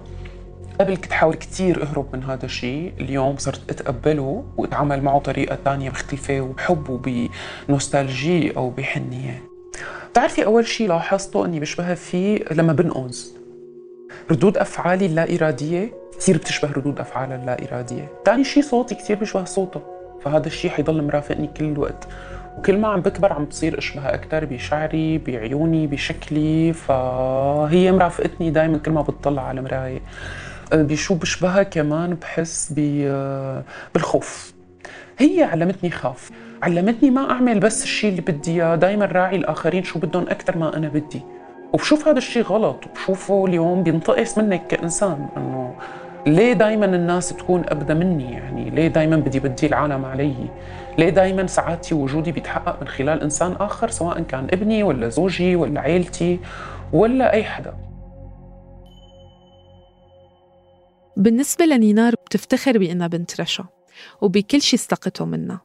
[0.80, 5.90] قبل كنت حاول كتير أهرب من هذا الشيء اليوم صرت أتقبله وأتعامل معه طريقه ثانية
[5.90, 9.44] مختلفه وبحب وبنوستالجي أو بحنية.
[10.12, 13.36] بتعرفي أول شيء لاحظته إني بشبه فيه لما بنقز
[14.32, 18.08] ردود أفعالي اللا إرادية كثير بتشبه ردود افعالها اللا إرادية.
[18.26, 19.82] ثاني شيء صوتي كثير بيشبه صوتها
[20.22, 22.08] فهذا الشيء حيضل مرافقني كل الوقت.
[22.58, 28.92] وكل ما عم بكبر عم بصير اشبه أكثر بشعري بعيوني بشكلي فهي مرافقتني دائما كل
[28.92, 30.02] ما بتطلع على المرايه
[30.74, 32.74] بشو بشبهها كمان بحس
[33.94, 34.54] بالخوف.
[35.18, 36.32] هي علمتني خاف.
[36.64, 38.76] علمتني ما أعمل بس الشيء اللي بدي إياه.
[38.76, 41.22] دائما راعي الآخرين شو بدهم أكثر ما أنا بدي.
[41.74, 42.84] وبشوف هذا الشيء غلط.
[42.88, 45.28] وبشوفه اليوم بينتقص منك كإنسان.
[45.38, 45.76] إنه
[46.28, 50.36] ليه دائما الناس تكون ابدا مني؟ يعني ليه دائما بدي بدي العالم علي؟
[50.98, 55.82] ليه دائما سعادتي ووجودي بيتحقق من خلال إنسان آخر سواء كان ابني ولا زوجي ولا
[55.82, 56.40] عيلتي
[56.94, 57.74] ولا أي حدا؟
[61.18, 63.66] بالنسبة لنينار بتفتخر بأنها بنت رشا
[64.22, 65.62] وبكل شي استقته منها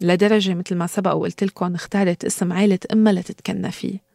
[0.00, 4.12] لدرجة مثل ما سبق وقلت لكم اختارت اسم عيلة أمها لتتكنى فيه.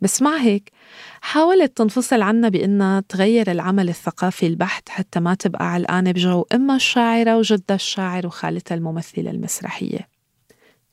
[0.00, 0.72] بس مع هيك
[1.20, 7.36] حاولت تنفصل عنا بأنها تغير العمل الثقافي البحت حتى ما تبقى علقانة بجو أمها الشاعرة
[7.36, 10.08] وجدها الشاعر وخالتها الممثلة المسرحية.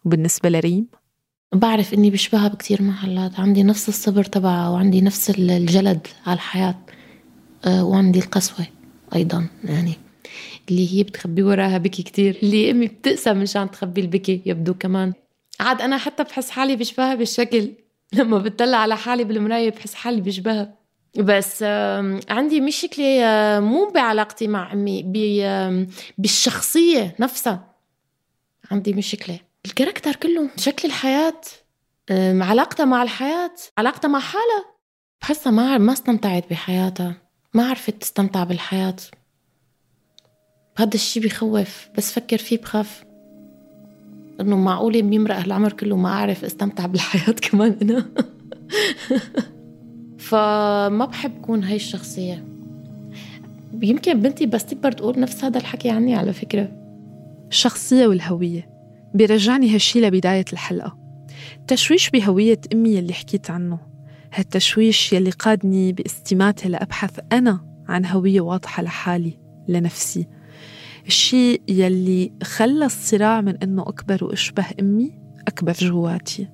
[0.06, 0.88] وبالنسبة لريم؟
[1.54, 6.76] بعرف إني بشبهها بكتير محلات عندي نفس الصبر تبعها وعندي نفس الجلد على الحياة.
[7.66, 8.66] آه، وعندي القسوة.
[9.16, 9.94] أيضا يعني.
[10.70, 12.40] اللي هي بتخبي وراها بكي كتير.
[12.44, 15.14] اللي أمي بتقسى مشان تخبي البكي يبدو كمان.
[15.60, 17.72] عاد أنا حتى بحس حالي بشبهها بالشكل.
[18.14, 20.76] لما بتطلع على حالي بالمراية بحس حالي بشبهها
[21.18, 21.64] بس
[22.30, 23.06] عندي مشكلة
[23.60, 25.04] مو بعلاقتي مع أمي
[26.18, 27.76] بالشخصية نفسها.
[28.72, 29.40] عندي مشكلة.
[29.66, 31.42] الكاركتر كله شكل الحياة
[32.42, 34.66] علاقتها مع الحياة علاقتها مع حالها.
[35.22, 37.25] بحسها ما ما استمتعت بحياتها.
[37.56, 38.96] ما عرفت تستمتع بالحياة.
[40.78, 43.06] هذا الشي بخوف بس فكر فيه بخاف.
[44.42, 48.06] إنه معقوله بيمرق هالعمر كله ما أعرف أستمتع بالحياة كمان أنا.
[50.28, 52.44] فما بحب كون هاي الشخصية.
[53.82, 56.72] يمكن بنتي بس تكبر تقول نفس هذا الحكي عني على فكرة.
[57.50, 58.70] الشخصيه والهوية.
[59.14, 60.98] بيرجعني هالشي لبداية الحلقة.
[61.60, 63.95] التشويش بهوية أمي اللي حكيت عنه.
[64.36, 70.28] هالتشويش يلي قادني باستماتة لأبحث أنا عن هوية واضحة لحالي لنفسي.
[71.08, 75.12] الشيء يلي خلى الصراع من أنه أكبر وأشبه أمي
[75.48, 76.48] أكبر جواتي.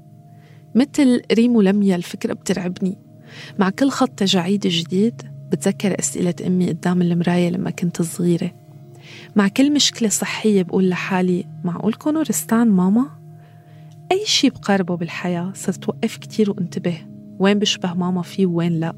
[0.76, 2.98] مثل ريم لميا الفكرة بترعبني.
[3.60, 8.52] مع كل خط تجاعيد جديد بتذكر أسئلة أمي قدام المراية لما كنت صغيرة.
[9.36, 13.10] مع كل مشكلة صحية بقول لحالي معقول كونوا رستان ماما؟
[14.12, 17.11] أي شي بقاربه بالحياة صرت وقف كتير وانتبه.
[17.42, 18.94] وين بشبه ماما فيه وين لأ.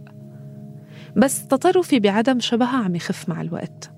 [1.16, 3.92] بس تطرفي بعدم شبهها عم يخف مع الوقت.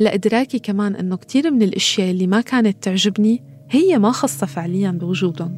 [0.00, 5.56] لإدراكي كمان إنه كتير من الأشياء اللي ما كانت تعجبني هي ما خاصة فعليا بوجودهم.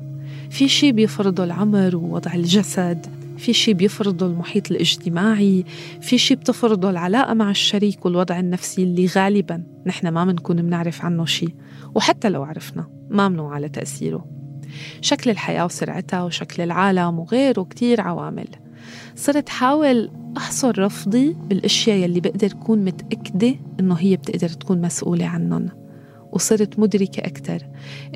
[0.50, 3.06] في شي بيفرضه العمر ووضع الجسد
[3.38, 5.64] في شي بيفرضه المحيط الاجتماعي
[6.00, 11.24] في شي بتفرضه العلاقة مع الشريك والوضع النفسي اللي غالبا نحن ما بنكون بنعرف عنه
[11.24, 11.54] شي.
[11.94, 14.43] وحتى لو عرفنا ما منوع على تأثيره
[15.00, 18.48] شكل الحياة وسرعتها وشكل العالم وغيره كتير عوامل.
[19.16, 25.68] صرت حاول أحصر رفضي بالأشياء يلي بقدر أكون متأكدة إنه هي بتقدر تكون مسؤولة عنهم
[26.33, 27.62] وصرت مدركة أكتر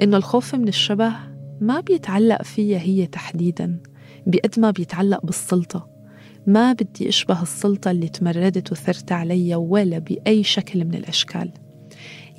[0.02, 1.12] إنه الخوف من الشبه
[1.60, 3.78] ما بيتعلق فيها هي تحديدا
[4.26, 5.88] بقد ما بيتعلق بالسلطة.
[6.46, 11.52] ما بدي أشبه السلطة اللي تمردت وثرت علي ولا بأي شكل من الأشكال.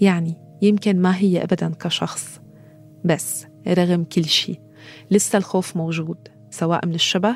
[0.02, 2.42] يعني يمكن ما هي أبدا كشخص
[3.06, 4.60] بس رغم كل شيء.
[5.12, 6.18] لسه الخوف موجود
[6.50, 7.36] سواء من الشبه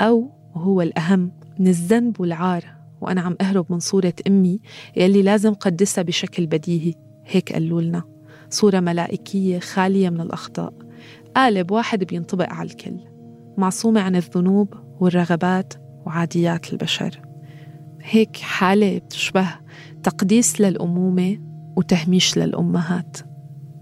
[0.00, 2.64] أو وهو الأهم من الذنب والعار.
[3.00, 4.60] وأنا عم أهرب من صورة أمي
[4.96, 6.94] يلي لازم قدسها بشكل بديهي.
[7.26, 8.02] هيك قالوا لنا.
[8.50, 10.72] صورة ملائكية خالية من الأخطاء.
[11.36, 12.96] قالب واحد بينطبق على الكل.
[13.58, 15.74] معصومة عن الذنوب والرغبات
[16.06, 17.20] وعاديات البشر.
[18.02, 19.48] هيك حالة بتشبه
[20.02, 21.38] تقديس للأمومة
[21.76, 23.33] وتهميش للأمهات.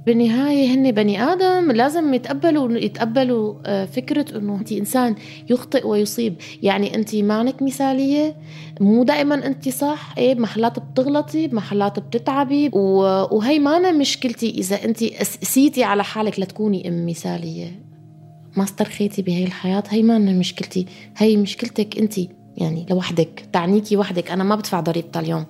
[0.06, 5.14] بالنهاية هن بني آدم لازم يتقبلوا يتقبلوا آه، فكرة إنه أنت إنسان
[5.50, 6.34] يخطئ ويصيب.
[6.62, 8.36] يعني أنت معنك مثالية
[8.80, 15.84] مو دائما أنت صح إيه بمحلات بتغلطي بمحلات بتتعبي وهي مانا مشكلتي إذا أنت قسيتي
[15.84, 17.82] على حالك لتكوني أم مثالية.
[18.56, 20.86] ما استرخيتي بهي الحياة هي مانا مشكلتي.
[21.16, 22.14] هي مشكلتك أنت
[22.56, 24.30] يعني لوحدك تعنيكي وحدك.
[24.30, 25.44] أنا ما بدفع ضريبتها اليوم.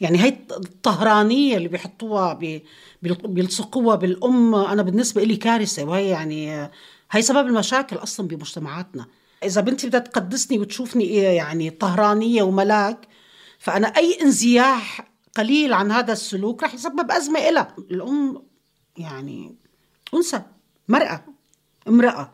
[0.00, 2.64] يعني هي الطهرانية اللي بيحطوها بي
[3.02, 6.70] بيلصقوها بالأم أنا بالنسبة لي كارثة وهي يعني
[7.10, 9.06] هي سبب المشاكل أصلا بمجتمعاتنا.
[9.44, 13.08] إذا بنتي بدها تقدسني وتشوفني إيه يعني طهرانية وملاك
[13.58, 17.76] فأنا أي انزياح قليل عن هذا السلوك رح يسبب أزمة إلها.
[17.90, 18.42] الأم
[18.98, 19.56] يعني
[20.14, 20.42] أنثى
[20.88, 21.24] مرأة
[21.88, 22.32] امرأة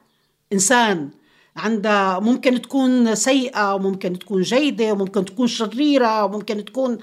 [0.52, 1.10] إنسان
[1.56, 6.98] عندها ممكن تكون سيئة وممكن تكون جيدة وممكن تكون شريرة وممكن تكون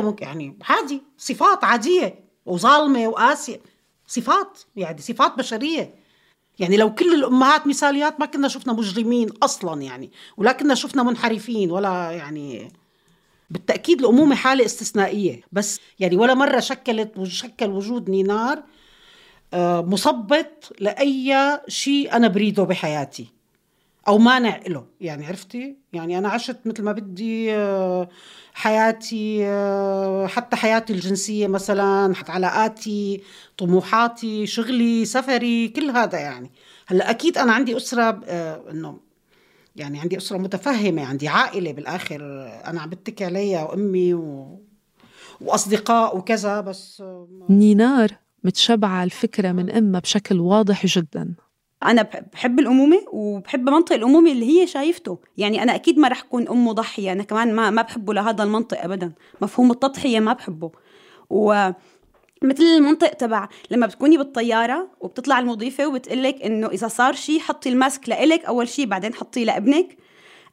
[0.00, 3.60] ممكن يعني عادي صفات عادية وظالمة وقاسية.
[4.06, 5.94] صفات يعني صفات بشرية.
[6.58, 12.10] يعني لو كل الأمهات مثاليات ما كنا شفنا مجرمين أصلا يعني ولكننا شفنا منحرفين ولا
[12.10, 12.72] يعني
[13.50, 15.40] بالتأكيد الأمومة حالة استثنائية.
[15.52, 18.62] بس يعني ولا مرة شكلت وشكل وجود نينار
[19.54, 23.35] آه، مثبط لأي شيء أنا بريده بحياتي.
[24.08, 28.08] أو مانع له يعني عرفتي؟ يعني أنا عشت مثل ما بدي آه،
[28.54, 33.22] حياتي آه، حتى حياتي الجنسية مثلا حتى علاقاتي
[33.58, 36.50] طموحاتي شغلي سفري كل هذا يعني.
[36.86, 38.20] هلأ أكيد أنا عندي أسرة
[38.70, 39.00] إنه
[39.76, 42.20] يعني عندي أسرة متفهمة عندي عائلة بالآخر
[42.66, 44.58] أنا عم بتكي عليها وأمي و...
[45.40, 47.02] وأصدقاء وكذا بس
[47.50, 48.10] نينار
[48.44, 51.34] متشبعة الفكرة من أمها بشكل واضح جدا.
[51.82, 55.18] أنا بحب الأمومة وبحب منطق الأمومة اللي هي شايفته.
[55.36, 58.82] يعني أنا أكيد ما رح أكون أم مضحية أنا كمان ما, ما بحبه لهذا المنطق
[58.82, 59.12] أبدا.
[59.40, 60.70] مفهوم التضحية ما بحبه.
[61.30, 61.70] و
[62.42, 68.08] مثل المنطق تبع لما بتكوني بالطيارة وبتطلع المضيفة وبتقلك إنه إذا صار شيء حطي الماسك
[68.08, 69.96] لإلك أول شيء بعدين حطيه لابنك.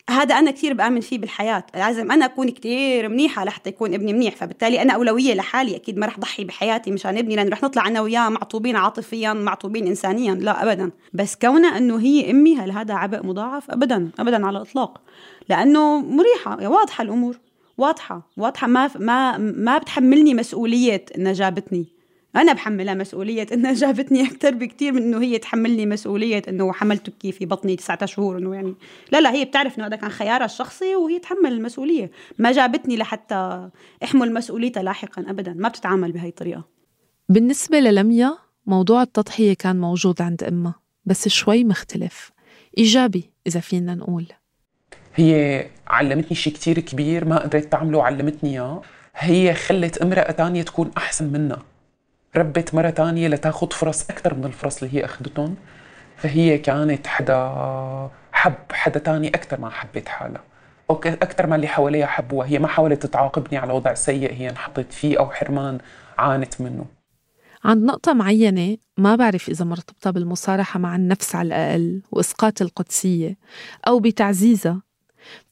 [0.10, 1.64] هذا أنا كثير بآمن فيه بالحياة.
[1.76, 6.06] لازم أنا أكون كثير منيحة لحتى يكون ابني منيح فبالتالي أنا أولوية لحالي أكيد ما
[6.06, 10.34] رح ضحي بحياتي مشان ابني لأنه رح نطلع أنا وياه معطوبين عاطفيا معطوبين إنسانيا.
[10.34, 10.92] لا أبدا.
[11.14, 15.02] بس كونها أنه هي أمي هل هذا عبء مضاعف؟ أبدا أبدا على الإطلاق.
[15.50, 17.40] لأنه مريحة واضحة الأمور
[17.78, 18.68] واضحة واضحة.
[18.68, 21.93] ما ما ما بتحملني مسؤولية إنها جابتني.
[22.36, 27.46] أنا بحملها مسؤولية إنها جابتني أكثر بكثير من إنه هي تحملني مسؤولية إنه حملتك في
[27.46, 28.76] بطني تسعة شهور إنه يعني.
[29.12, 32.12] لا لا هي بتعرف إنه هذا كان خيارها الشخصي وهي تحمل المسؤولية.
[32.38, 33.70] ما جابتني لحتى
[34.04, 35.54] أحمل مسؤوليتها لاحقا أبدا.
[35.54, 36.64] ما بتتعامل بهي الطريقة.
[37.30, 42.32] بالنسبة للميا موضوع التضحية كان موجود عند أمها بس شوي مختلف.
[42.78, 44.26] إيجابي إذا فينا نقول.
[45.16, 48.82] هي علمتني شيء كتير كبير ما قدرت تعمله وعلمتني إياه.
[49.16, 51.73] هي خلت امرأة تانية تكون أحسن منها.
[52.36, 55.56] ربت مرة تانية لتاخد فرص أكثر من الفرص اللي هي أخذتهم
[56.18, 57.54] فهي كانت حدا
[58.32, 60.44] حب حدا تاني أكثر ما حبت حالها.
[60.90, 65.20] أكثر ما اللي حواليها حبوها هي ما حاولت تعاقبني على وضع سيء هي انحطت فيه
[65.20, 65.78] أو حرمان
[66.18, 66.86] عانت منه.
[67.64, 73.38] عند نقطة معينة ما بعرف إذا مرتبطة بالمصارحة مع النفس على الأقل وإسقاط القدسية
[73.88, 74.82] أو بتعزيزها.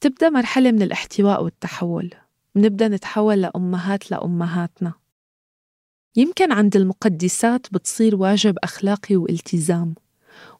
[0.00, 2.10] بتبدأ مرحلة من الاحتواء والتحول.
[2.54, 4.92] بنبدأ نتحول لأمهات لأمهاتنا.
[6.16, 9.94] يمكن عند المقدسات بتصير واجب أخلاقي والتزام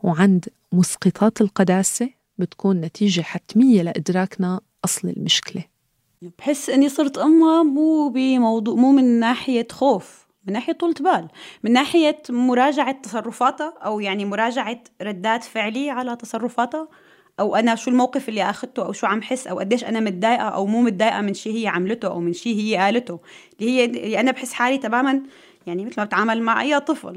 [0.03, 5.65] وعند مسقطات القداسة بتكون نتيجة حتمية لإدراكنا أصل المشكلة.
[6.39, 11.29] بحس إني صرت أمها مو بموضوع مو من ناحية خوف من ناحية طولة بال
[11.63, 16.89] من ناحية مراجعة تصرفاتها أو يعني مراجعة ردات فعلي على تصرفاتها.
[17.41, 20.67] أو أنا شو الموقف اللي اخذته أو شو عم حس أو قديش أنا متضايقة أو
[20.67, 23.21] مو متضايقة من شيء هي عملته أو من شيء هي قالته.
[23.61, 25.23] اللي هي اللي أنا بحس حالي تماما
[25.67, 27.17] يعني مثل ما بتعامل مع أي طفل.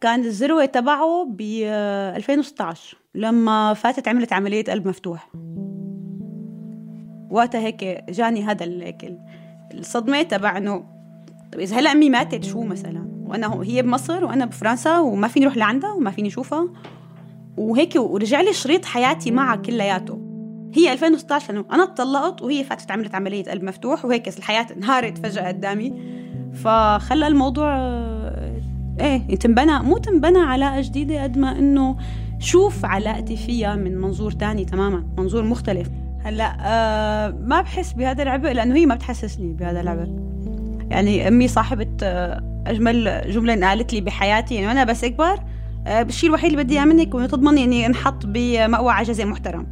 [0.00, 5.30] كان الذروة تبعه ب 2016 لما فاتت عملت عملية قلب مفتوح.
[7.30, 9.18] وقتها هيك جاني هذا هيك
[9.74, 10.84] الصدمة تبع إنه
[11.52, 15.56] طيب إذا هلأ أمي ماتت شو مثلا؟ وأنا هي بمصر وأنا بفرنسا وما فيني أروح
[15.56, 16.68] لعندها وما فيني أشوفها.
[17.58, 20.18] وهيك ورجع لي شريط حياتي معها كلياته.
[20.74, 25.48] هي 2016 لأنه أنا اتطلقت وهي فاتت عملت عملية قلب مفتوح وهيك الحياة انهارت فجأة
[25.48, 26.02] قدامي.
[26.54, 27.76] فخلى الموضوع
[29.00, 31.96] إيه تنبنى مو تنبنى علاقة جديدة قد ما إنه
[32.38, 35.90] شوف علاقتي فيها من منظور تاني تماما منظور مختلف.
[36.20, 40.08] هلأ آه ما بحس بهذا العبء لأنه هي ما بتحسسني بهذا العبء.
[40.90, 45.38] يعني أمي صاحبة آه أجمل جملة قالت لي بحياتي انه أنا بس اكبر
[45.88, 49.66] الشيء الوحيد اللي بدي إياه منك انه تضمني إني أنحط بمأوى عجزي محترم.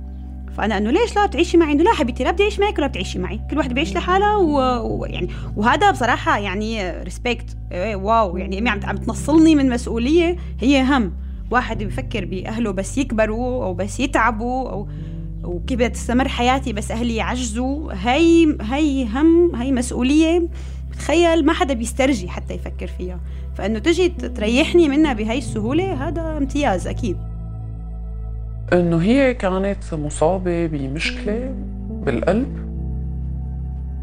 [0.57, 3.19] فأنا إنه ليش لا تعيشي معي؟ إنه لا حبيبتي لا بدي أعيش معك ولا بتعيشي
[3.19, 3.41] معي.
[3.51, 5.61] كل واحد بيعيش لحالها ويعني و...
[5.61, 8.37] وهذا بصراحة يعني ريسبكت إيه واو.
[8.37, 11.13] يعني إمي عم عم تنصلني من مسؤولية هي هم.
[11.51, 14.89] واحد بفكر بأهله بس يكبروا أو بس يتعبوا أو
[15.45, 17.93] وكيف بدها تستمر حياتي بس أهلي يعجزوا.
[17.93, 20.49] هي هي هم هي مسؤولية.
[20.99, 23.19] تخيل ما حدا بيسترجي حتى يفكر فيها.
[23.55, 27.17] فإنه تجي تريحني منها بهي السهولة هذا امتياز أكيد.
[28.73, 31.55] إنه هي كانت مصابة بمشكلة
[31.89, 32.67] بالقلب.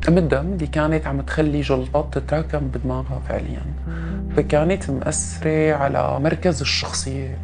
[0.08, 3.62] ام الدم اللي كانت عم تخلي جلطات تتراكم بدماغها فعليا.
[4.36, 7.38] فكانت مأثرة على مركز الشخصية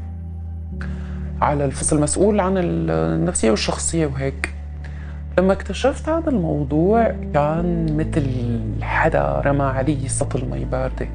[1.42, 4.54] على الفصل المسؤول عن النفسية والشخصية وهيك.
[5.40, 8.24] لما اكتشفت هذا الموضوع كان مثل
[8.82, 11.08] حدا رمى علي سطل مي باردة.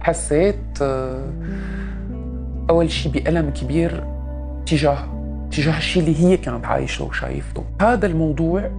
[0.00, 1.28] حسيت آه،
[2.70, 4.04] أول شيء بألم كبير
[4.66, 4.98] تجاه
[5.50, 7.64] تجاه الشيء اللي هي كانت عايشة وشايفته.
[7.80, 8.70] هذا الموضوع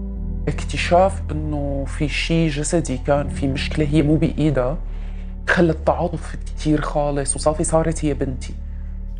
[0.47, 4.77] اكتشاف إنه في شيء جسدي كان في مشكلة هي مو بإيدها
[5.49, 8.53] خلى التعاطف كثير خالص وصافي صارت هي بنتي.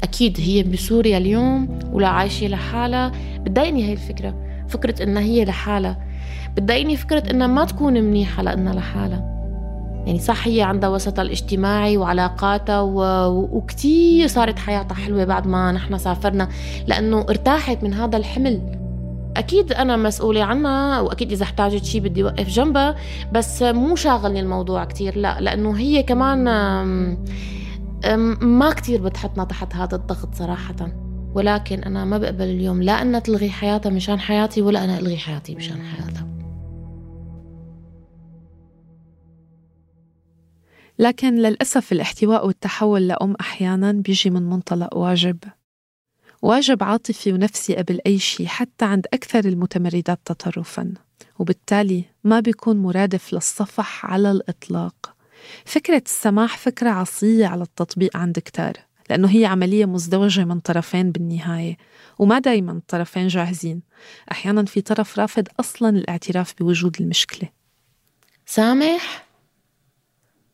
[0.03, 3.11] أكيد هي بسوريا اليوم ولا عايشة لحالها.
[3.39, 4.46] بتضايقني هاي الفكرة.
[4.67, 5.97] فكرة إنها هي لحالها.
[6.55, 9.37] بتضايقني فكرة إنها ما تكون منيحة لأنها لحالها.
[10.05, 13.01] يعني صح هي عندها وسطها الاجتماعي وعلاقاتها و...
[13.57, 16.49] وكتير صارت حياتها حلوة بعد ما نحن سافرنا
[16.87, 18.61] لأنه ارتاحت من هذا الحمل.
[19.37, 22.95] أكيد أنا مسؤولة عنها وأكيد إذا احتاجت شيء بدي وقف جنبها
[23.31, 26.43] بس مو شاغلني الموضوع كتير لا لأنه هي كمان
[28.41, 31.06] ما كتير بتحطنا تحت هذا الضغط صراحة.
[31.37, 35.55] ولكن أنا ما بقبل اليوم لا أنها تلغي حياتها مشان حياتي ولا أنا ألغي حياتي
[35.55, 36.27] مشان حياتها.
[40.99, 45.37] لكن للأسف الاحتواء والتحول لأم أحيانا بيجي من منطلق واجب.
[46.41, 50.93] واجب عاطفي ونفسي قبل أي شيء حتى عند أكثر المتمردات تطرفا.
[51.39, 55.15] وبالتالي ما بيكون مرادف للصفح على الإطلاق.
[55.65, 58.86] فكرة السماح فكرة عصية على التطبيق عند كتار.
[59.09, 61.77] لأنه هي عملية مزدوجة من طرفين بالنهاية.
[62.19, 63.81] وما دايما الطرفين جاهزين.
[64.31, 67.49] أحيانا في طرف رافض أصلا الاعتراف بوجود المشكلة.
[68.45, 69.25] سامح؟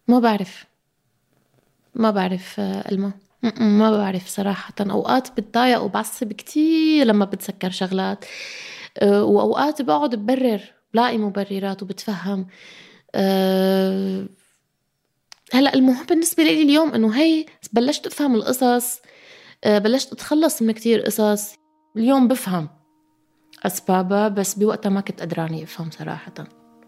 [0.08, 0.66] ما بعرف.
[1.96, 3.12] ما بعرف آه، ألما
[3.60, 4.74] ما بعرف صراحة.
[4.80, 8.26] أوقات بتضايق وبعصب كتير لما بتسكر شغلات.
[8.98, 10.62] آه، وأوقات بقعد ببرر
[10.94, 12.48] بلاقي مبررات وبتفهم.
[13.16, 14.26] آه،
[15.54, 19.00] هلا المهم بالنسبة لي اليوم إنه هي بلشت أفهم القصص
[19.66, 21.56] بلشت أتخلص من كتير قصص.
[21.98, 22.70] اليوم بفهم
[23.66, 26.34] أسبابها بس بوقتها ما كنت قدراني أفهم صراحة.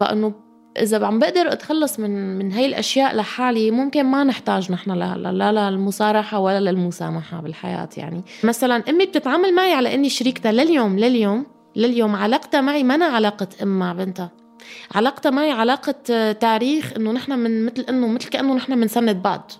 [0.00, 0.34] فإنه
[0.78, 5.70] إذا عم بقدر أتخلص من من هي الأشياء لحالي ممكن ما نحتاج نحن لا لا,
[5.70, 8.22] للمصارحة ولا للمسامحة بالحياة يعني.
[8.44, 11.46] مثلا أمي بتتعامل معي على إني شريكتها لليوم لليوم
[11.76, 14.45] لليوم علاقتها معي ما علاقة ام مع بنتها.
[14.94, 19.52] علاقتها معي علاقة تاريخ إنه نحن من مثل إنه مثل كأنه نحن بنسند بعض.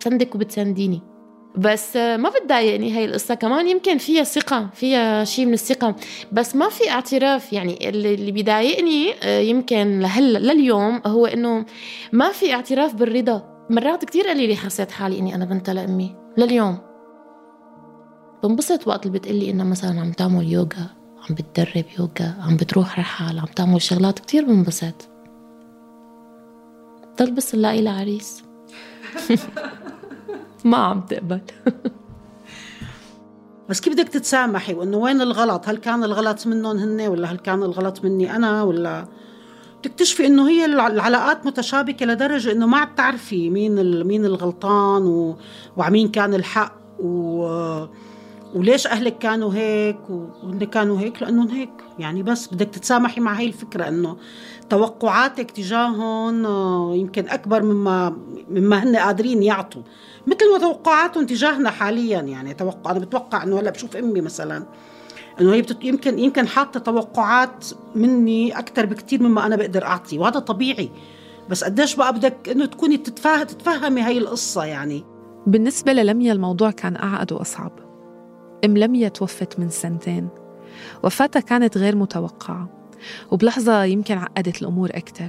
[0.00, 1.02] بسندك وبتسنديني
[1.56, 3.34] بس ما بتضايقني هاي القصة.
[3.34, 5.94] كمان يمكن فيها ثقة فيها شيء من الثقة.
[6.32, 7.52] بس ما في اعتراف.
[7.52, 11.64] يعني اللي بيضايقني آه، يمكن لهلا لليوم هو إنه
[12.12, 13.66] ما في اعتراف بالرضا.
[13.70, 16.16] مرات كتير قليلة حسيت حالي إني أنا بنت لأمي.
[16.38, 16.78] لليوم.
[18.44, 21.01] بنبسط وقت اللي بتقلي إنها مثلا عم تعمل يوغا.
[21.28, 25.08] عم بتدرب يوغا عم بتروح رحال عم تعمل شغلات كتير بنبسط
[27.18, 28.42] ضل بس نلاقي لها عريس
[30.64, 31.40] ما عم تقبل.
[33.68, 37.62] بس كيف بدك تتسامحي؟ وإنه وين الغلط؟ هل كان الغلط منهم هن ولا هل كان
[37.62, 39.08] الغلط مني أنا ولا
[39.82, 45.36] تكتشفي إنه هي العلاقات متشابكة لدرجة إنه ما عم تعرفي مين مين الغلطان و...
[45.76, 47.46] وعمين كان الحق و...
[48.54, 51.70] وليش أهلك كانوا هيك وهن كانوا هيك؟ لأنهم هيك.
[51.98, 54.16] يعني بس بدك تتسامحي مع هاي الفكرة إنه
[54.70, 58.16] توقعاتك تجاههم آه، يمكن أكبر مما
[58.50, 59.82] مما هن قادرين يعطوا.
[60.26, 62.20] مثل ما توقعاتهم تجاهنا حاليا.
[62.20, 64.66] يعني توقع أنا بتوقع إنه هلأ بشوف أمي مثلا
[65.40, 65.84] إنه هي بتت...
[65.84, 70.90] يمكن يمكن حاطة توقعات مني أكثر بكثير مما أنا بقدر أعطي وهذا طبيعي.
[71.50, 73.42] بس قديش بقى بدك إنه تكوني تتفاه...
[73.42, 75.04] تتفهمي هاي القصة يعني؟
[75.46, 77.81] بالنسبة للميا الموضوع كان أعقد وأصعب.
[78.64, 80.28] ام لميا توفت من سنتين.
[81.04, 82.68] وفاتها كانت غير متوقعة
[83.30, 85.28] وبلحظة يمكن عقدت الأمور أكثر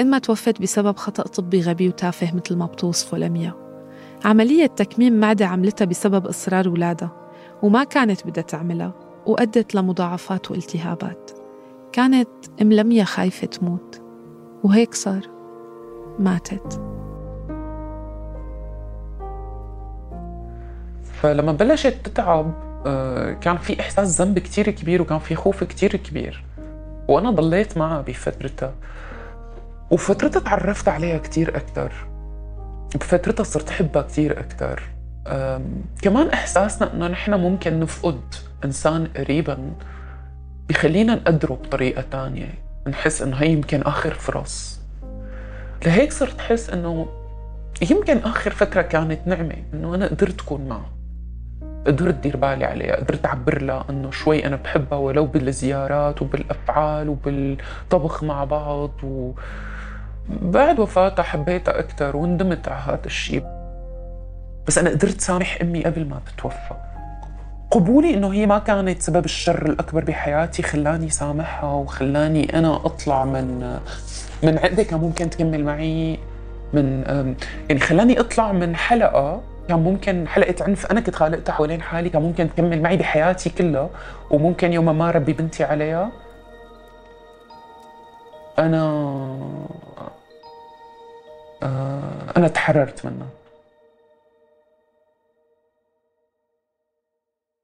[0.00, 3.54] إما توفت بسبب خطأ طبي غبي وتافه مثل ما بتوصفه لميا.
[4.24, 7.30] عملية تكميم معدة عملتها بسبب إصرار ولادها
[7.62, 8.94] وما كانت بدها تعملها
[9.26, 11.30] وأدت لمضاعفات والتهابات.
[11.92, 12.28] كانت
[12.62, 14.02] أم لميا خايفة تموت
[14.64, 15.30] وهيك صار.
[16.18, 16.95] ماتت.
[21.26, 22.54] فلما بلشت تتعب
[22.86, 26.44] آه، كان في إحساس ذنب كتير كبير وكان في خوف كتير كبير.
[27.08, 28.74] وأنا ضليت معها بفترتها.
[29.90, 31.92] وفترتها تعرفت عليها كتير أكتر.
[32.94, 34.82] بفترتها صرت أحبها كثير أكثر
[36.02, 38.20] كمان إحساسنا إنه نحن ممكن نفقد
[38.64, 39.58] إنسان قريبا
[40.68, 42.54] بخلينا نقدره بطريقة تانية.
[42.88, 44.80] نحس إنه هي يمكن آخر فرص.
[45.86, 47.06] لهيك صرت أحس إنه
[47.90, 50.95] يمكن آخر فترة كانت نعمة إنه أنا قدرت أكون معه.
[51.86, 58.24] قدرت دير بالي عليها قدرت أعبر لها أنه شوي أنا بحبها ولو بالزيارات وبالأفعال وبالطبخ
[58.24, 59.32] مع بعض و...
[60.28, 63.44] بعد وفاتها حبيتها أكثر وندمت على هذا الشيء
[64.66, 66.74] بس أنا قدرت سامح أمي قبل ما تتوفى.
[67.70, 73.78] قبولي إنه هي ما كانت سبب الشر الأكبر بحياتي خلاني سامحها وخلاني أنا أطلع من
[74.42, 76.18] من عقده كان ممكن تكمل معي
[76.72, 77.02] من
[77.68, 82.22] يعني خلاني أطلع من حلقة كان ممكن حلقه عنف أنا كنت خالقتها حوالين حالي كان
[82.22, 83.90] ممكن تكمل معي بحياتي كلها
[84.30, 86.12] وممكن يوم ما ربي بنتي عليها
[88.58, 88.82] أنا
[91.62, 93.28] آه، أنا تحررت منها.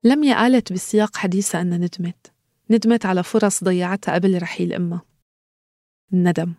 [0.04, 2.32] لميا قالت بسياق حديثها أنها ندمت.
[2.70, 5.02] ندمت على فرص ضيعتها قبل رحيل أمها.
[6.12, 6.54] الندم.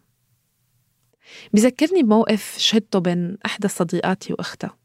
[1.53, 4.82] بذكرني بموقف شهدته بين إحدى صديقاتي وأختها.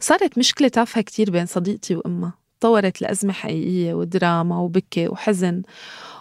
[0.00, 2.32] صارت مشكلة تافهة كتير بين صديقتي وأمها.
[2.60, 5.62] تطورت لأزمة حقيقية ودراما وبكي وحزن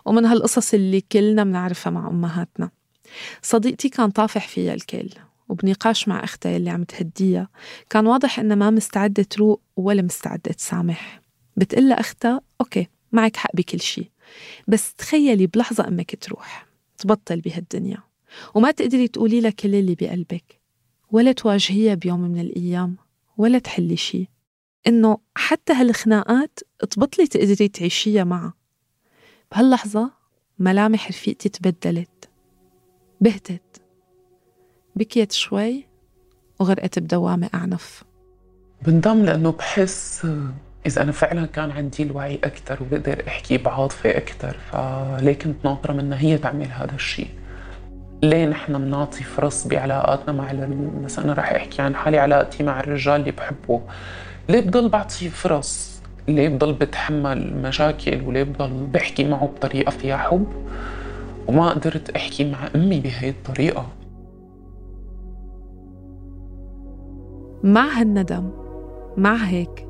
[0.06, 2.70] ومن هالقصص اللي كلنا بنعرفها مع أمهاتنا.
[3.42, 5.10] صديقتي كان طافح فيها الكل
[5.50, 7.50] وبنقاش مع أختها اللي عم تهديها.
[7.90, 11.22] كان واضح إنها ما مستعدة تروق ولا مستعدة تسامح.
[11.58, 14.12] بتقلها أختها أوكي معك حق بكل شي
[14.68, 16.66] بس تخيلي بلحظة أمك تروح
[16.98, 17.98] تبطل بهالدنيا
[18.56, 20.60] وما تقدري تقولي لها كل اللي بقلبك
[21.12, 22.96] ولا تواجهيها بيوم من الأيام.
[23.38, 24.30] ولا تحلي شي.
[24.88, 26.60] إنه حتى هالخناقات
[26.90, 28.54] تبطلي تقدري تعيشيها معها.
[29.52, 30.12] بهاللحظة
[30.60, 32.30] ملامح رفيقتي تبدلت.
[33.22, 33.82] بهتت.
[34.96, 35.88] بكيت شوي
[36.60, 38.04] وغرقت بدوامة أعنف.
[38.82, 40.28] بندم لأنه بحس
[40.86, 46.20] إذا أنا فعلا كان عندي الوعي أكثر وبقدر أحكي بعاطفة أكثر فليه كنت ناطرة منها
[46.20, 47.30] هي تعمل هذا الشيء
[48.24, 50.54] ليه نحن بنعطي فرص بعلاقاتنا مع
[51.04, 53.82] مثلا أنا رح أحكي عن حالي علاقتي مع الرجال اللي بحبه.
[54.50, 60.48] ليه بضل بعطي فرص؟ ليه بضل بتحمل مشاكل؟ وليه بضل بحكي معه بطريقة فيها حب؟
[61.48, 63.88] وما قدرت أحكي مع أمي بهي الطريقة.
[67.64, 68.50] مع هالندم
[69.18, 69.88] مع هيك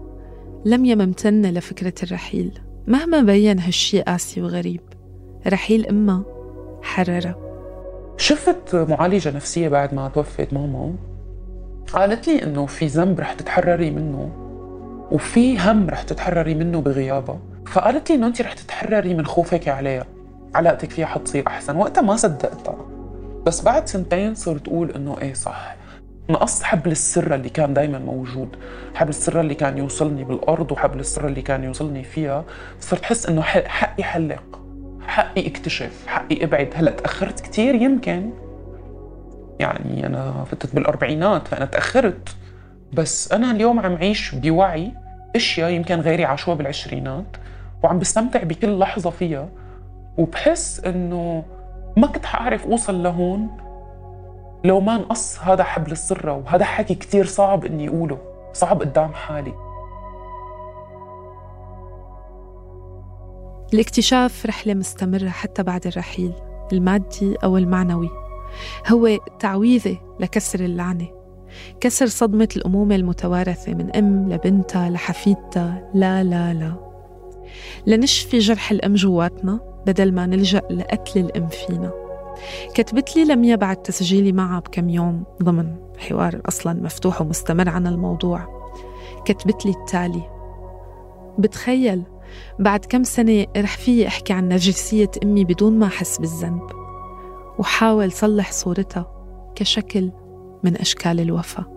[0.65, 2.59] لميا ممتنة لفكرة الرحيل.
[2.87, 4.81] مهما بين هالشي قاسي وغريب
[5.47, 6.23] رحيل أمها
[6.83, 7.44] حررها
[8.17, 10.95] شفت معالجة نفسية بعد ما توفت ماما؟
[11.93, 14.31] قالت لي إنه في ذنب رح تتحرري منه
[15.11, 20.05] وفي هم رح تتحرري منه بغيابها فقالت لي إنه أنت رح تتحرري من خوفك عليها.
[20.55, 21.77] علاقتك فيها حتصير أحسن.
[21.77, 22.77] وقتها ما صدقتها.
[23.45, 25.75] بس بعد سنتين صرت أقول إنه إيه صح.
[26.29, 28.49] نقص حبل السر اللي كان دايما موجود
[28.93, 32.45] حبل السر اللي كان يوصلني بالأرض وحبل السر اللي كان يوصلني فيها
[32.79, 34.64] صرت أحس إنه حقي حلق.
[35.07, 36.69] حقي اكتشف حقي أبعد.
[36.75, 38.31] هلا تأخرت كثير يمكن.
[39.59, 42.35] يعني أنا فتت بالأربعينات فأنا تأخرت.
[42.93, 44.91] بس أنا اليوم عم عيش بوعي
[45.35, 47.37] أشياء يمكن غيري عاشوها بالعشرينات
[47.83, 49.49] وعم بستمتع بكل لحظة فيها.
[50.17, 51.43] وبحس إنه
[51.97, 53.57] ما كنت حأعرف أوصل لهون
[54.63, 58.17] لو ما نقص هذا حبل السرة وهذا حكي كتير صعب إني أقوله
[58.53, 59.53] صعب قدام حالي.
[63.75, 66.33] الاكتشاف رحلة مستمرة حتى بعد الرحيل
[66.73, 68.09] المادي أو المعنوي.
[68.87, 71.07] هو تعويذة لكسر اللعنة.
[71.79, 76.75] كسر صدمة الأمومة المتوارثة من أم لبنتها لحفيدتها لا لا لا.
[77.87, 81.91] لنشفي جرح الأم جواتنا بدل ما نلجأ لقتل الأم فينا.
[82.73, 88.65] كتبت لي لميا بعد تسجيلي معها بكم يوم ضمن حوار أصلا مفتوح ومستمر عن الموضوع.
[89.25, 90.21] كتبت لي التالي
[91.39, 92.03] بتخيل
[92.59, 96.69] بعد كم سنة رح فيي أحكي عن نرجسية أمي بدون ما أحس بالذنب.
[97.59, 99.11] وحاول صلح صورتها
[99.55, 100.11] كشكل
[100.63, 101.74] من أشكال الوفاء.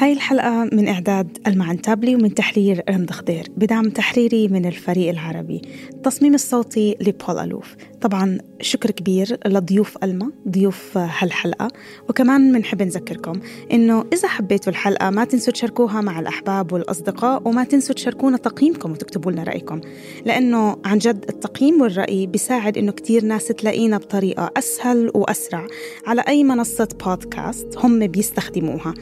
[0.00, 5.62] هاي الحلقة من إعداد المعن تابلي ومن تحرير رمض خضير بدعم تحريري من الفريق العربي.
[5.90, 7.76] التصميم الصوتي لبول ألوف.
[8.00, 11.68] طبعا شكر كبير لضيوف ألما ضيوف هالحلقة.
[12.08, 13.40] وكمان بنحب نذكركم
[13.72, 19.32] إنه إذا حبيتوا الحلقة ما تنسوا تشاركوها مع الأحباب والأصدقاء وما تنسوا تشاركونا تقييمكم وتكتبوا
[19.32, 19.80] لنا رأيكم.
[20.24, 25.66] لأنه عن جد التقييم والرأي بيساعد إنه كتير ناس تلاقينا بطريقة أسهل وأسرع
[26.06, 28.94] على أي منصة بودكاست هم بيستخدموها.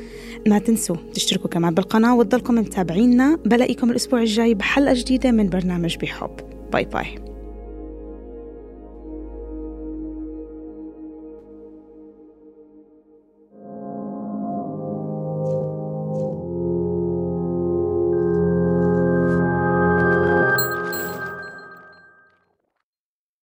[0.47, 3.39] ما تنسوا تشتركوا كمان بالقناة وتضلكم متابعينا.
[3.45, 6.37] بلاقيكم الأسبوع الجاي بحلقة جديدة من برنامج بحب.
[6.73, 7.36] باي باي.